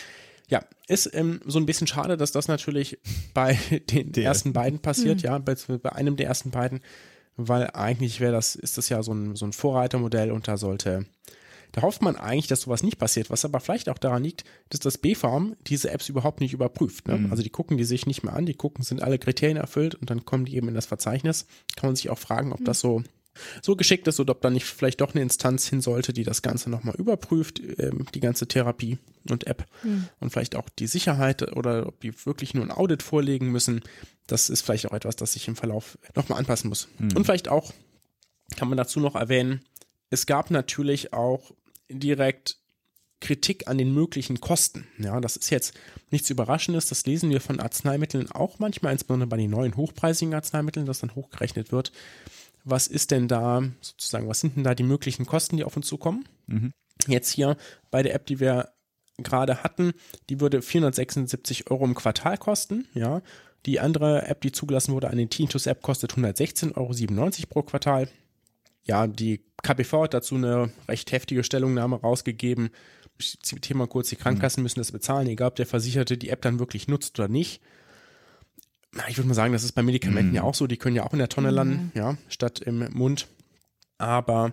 [0.49, 2.99] Ja, ist ähm, so ein bisschen schade, dass das natürlich
[3.35, 3.59] bei
[3.91, 4.25] den der.
[4.25, 5.25] ersten beiden passiert, mhm.
[5.25, 6.81] ja, bei, bei, einem der ersten beiden,
[7.37, 11.05] weil eigentlich wäre das, ist das ja so ein, so ein Vorreitermodell und da sollte
[11.73, 14.81] da hofft man eigentlich, dass sowas nicht passiert, was aber vielleicht auch daran liegt, dass
[14.81, 17.09] das B-Farm diese Apps überhaupt nicht überprüft.
[17.09, 17.19] Ne?
[17.19, 17.31] Mhm.
[17.31, 20.11] Also die gucken die sich nicht mehr an, die gucken, sind alle Kriterien erfüllt und
[20.11, 21.47] dann kommen die eben in das Verzeichnis.
[21.77, 22.65] Kann man sich auch fragen, ob mhm.
[22.65, 23.03] das so
[23.63, 26.43] so geschickt ist oder ob da nicht vielleicht doch eine Instanz hin sollte, die das
[26.43, 28.99] Ganze nochmal überprüft, ähm, die ganze Therapie
[29.29, 30.09] und App mhm.
[30.21, 33.83] und vielleicht auch die Sicherheit oder ob die wirklich nur ein Audit vorlegen müssen.
[34.27, 36.89] Das ist vielleicht auch etwas, das sich im Verlauf nochmal anpassen muss.
[36.99, 37.17] Mhm.
[37.17, 37.73] Und vielleicht auch
[38.57, 39.61] kann man dazu noch erwähnen,
[40.11, 41.53] es gab natürlich auch
[41.89, 42.59] direkt
[43.21, 44.87] Kritik an den möglichen Kosten.
[44.99, 45.75] Ja, das ist jetzt
[46.11, 46.87] nichts Überraschendes.
[46.87, 51.15] Das lesen wir von Arzneimitteln auch manchmal, insbesondere bei den neuen hochpreisigen Arzneimitteln, dass dann
[51.15, 51.93] hochgerechnet wird.
[52.65, 55.87] Was ist denn da sozusagen, was sind denn da die möglichen Kosten, die auf uns
[55.87, 56.29] zukommen?
[56.47, 56.73] Mhm.
[57.07, 57.57] Jetzt hier
[57.91, 58.73] bei der App, die wir
[59.17, 59.95] gerade hatten,
[60.29, 62.87] die würde 476 Euro im Quartal kosten.
[62.95, 63.23] Ja,
[63.67, 68.09] die andere App, die zugelassen wurde, eine Tintus App, kostet 116,97 Euro pro Quartal
[68.89, 72.71] ja, die KPV hat dazu eine recht heftige Stellungnahme rausgegeben.
[73.19, 76.43] Ich zitiere mal kurz, die Krankenkassen müssen das bezahlen, egal ob der Versicherte die App
[76.43, 77.61] dann wirklich nutzt oder nicht.
[78.93, 80.37] Na, ich würde mal sagen, das ist bei Medikamenten mhm.
[80.37, 81.55] ja auch so, die können ja auch in der Tonne mhm.
[81.55, 83.27] landen, ja, statt im Mund.
[83.99, 84.53] Aber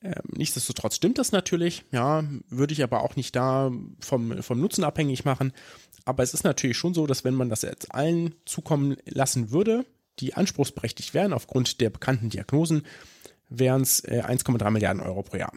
[0.00, 4.82] äh, nichtsdestotrotz stimmt das natürlich, ja, würde ich aber auch nicht da vom, vom Nutzen
[4.82, 5.52] abhängig machen.
[6.04, 9.84] Aber es ist natürlich schon so, dass wenn man das jetzt allen zukommen lassen würde,
[10.18, 12.82] die anspruchsberechtigt wären aufgrund der bekannten Diagnosen,
[13.48, 15.52] wären es äh, 1,3 Milliarden Euro pro Jahr.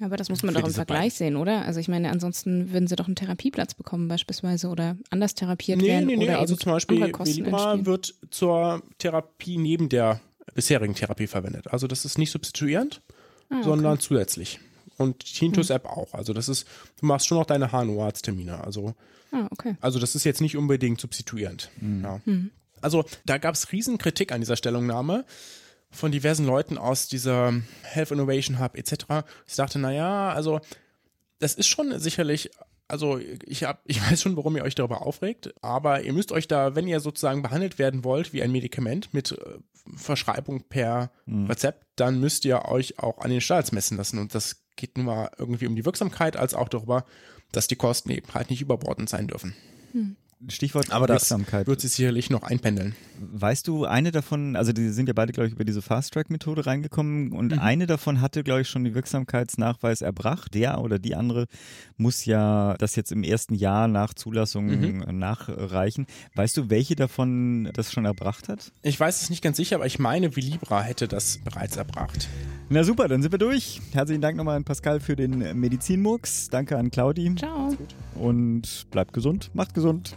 [0.00, 1.16] Aber das muss man doch im Vergleich beiden.
[1.16, 1.64] sehen, oder?
[1.64, 5.88] Also ich meine, ansonsten würden sie doch einen Therapieplatz bekommen beispielsweise oder anders therapiert Nee,
[5.88, 6.24] werden nee, nee.
[6.24, 10.20] oder Also eben zum Beispiel Velibra wird zur Therapie neben der
[10.54, 11.68] bisherigen Therapie verwendet.
[11.72, 13.00] Also das ist nicht substituierend,
[13.48, 13.64] Ah, okay.
[13.64, 14.58] sondern zusätzlich.
[14.98, 16.14] Und Tintus-App auch.
[16.14, 16.66] Also das ist,
[17.00, 18.64] du machst schon noch deine HNO-Arzttermine.
[18.64, 18.94] Also,
[19.30, 19.76] Ah, okay.
[19.80, 21.70] also das ist jetzt nicht unbedingt substituierend.
[22.02, 22.20] Ja.
[22.80, 25.24] Also da gab es Riesenkritik an dieser Stellungnahme
[25.92, 27.52] von diversen Leuten aus dieser
[27.82, 29.26] Health Innovation Hub etc.
[29.46, 30.60] Ich dachte, naja, also
[31.38, 32.50] das ist schon sicherlich,
[32.88, 36.48] also ich hab, ich weiß schon, warum ihr euch darüber aufregt, aber ihr müsst euch
[36.48, 39.36] da, wenn ihr sozusagen behandelt werden wollt wie ein Medikament mit äh,
[39.96, 41.10] Verschreibung per
[41.48, 45.06] Rezept, dann müsst ihr euch auch an den Standards messen lassen und das geht nun
[45.06, 47.04] mal irgendwie um die Wirksamkeit als auch darüber,
[47.50, 49.54] dass die Kosten eben halt nicht überbordend sein dürfen.
[50.48, 51.66] Stichwort Aber das Wirksamkeit.
[51.66, 52.94] wird sich sicherlich noch einpendeln.
[53.20, 57.32] Weißt du, eine davon, also die sind ja beide, glaube ich, über diese Fast-Track-Methode reingekommen
[57.32, 60.54] und eine davon hatte, glaube ich, schon die Wirksamkeitsnachweis erbracht.
[60.54, 61.46] Der oder die andere
[61.96, 66.06] muss ja das jetzt im ersten Jahr nach Zulassung nachreichen.
[66.34, 68.72] Weißt du, welche davon das schon erbracht hat?
[68.82, 72.28] Ich weiß es nicht ganz sicher, aber ich meine, Vilibra hätte das bereits erbracht.
[72.68, 73.80] Na super, dann sind wir durch.
[73.92, 76.48] Herzlichen Dank nochmal an Pascal für den Medizinmurks.
[76.48, 77.76] Danke an Claudi Ciao.
[78.14, 80.16] und bleibt gesund, macht gesund.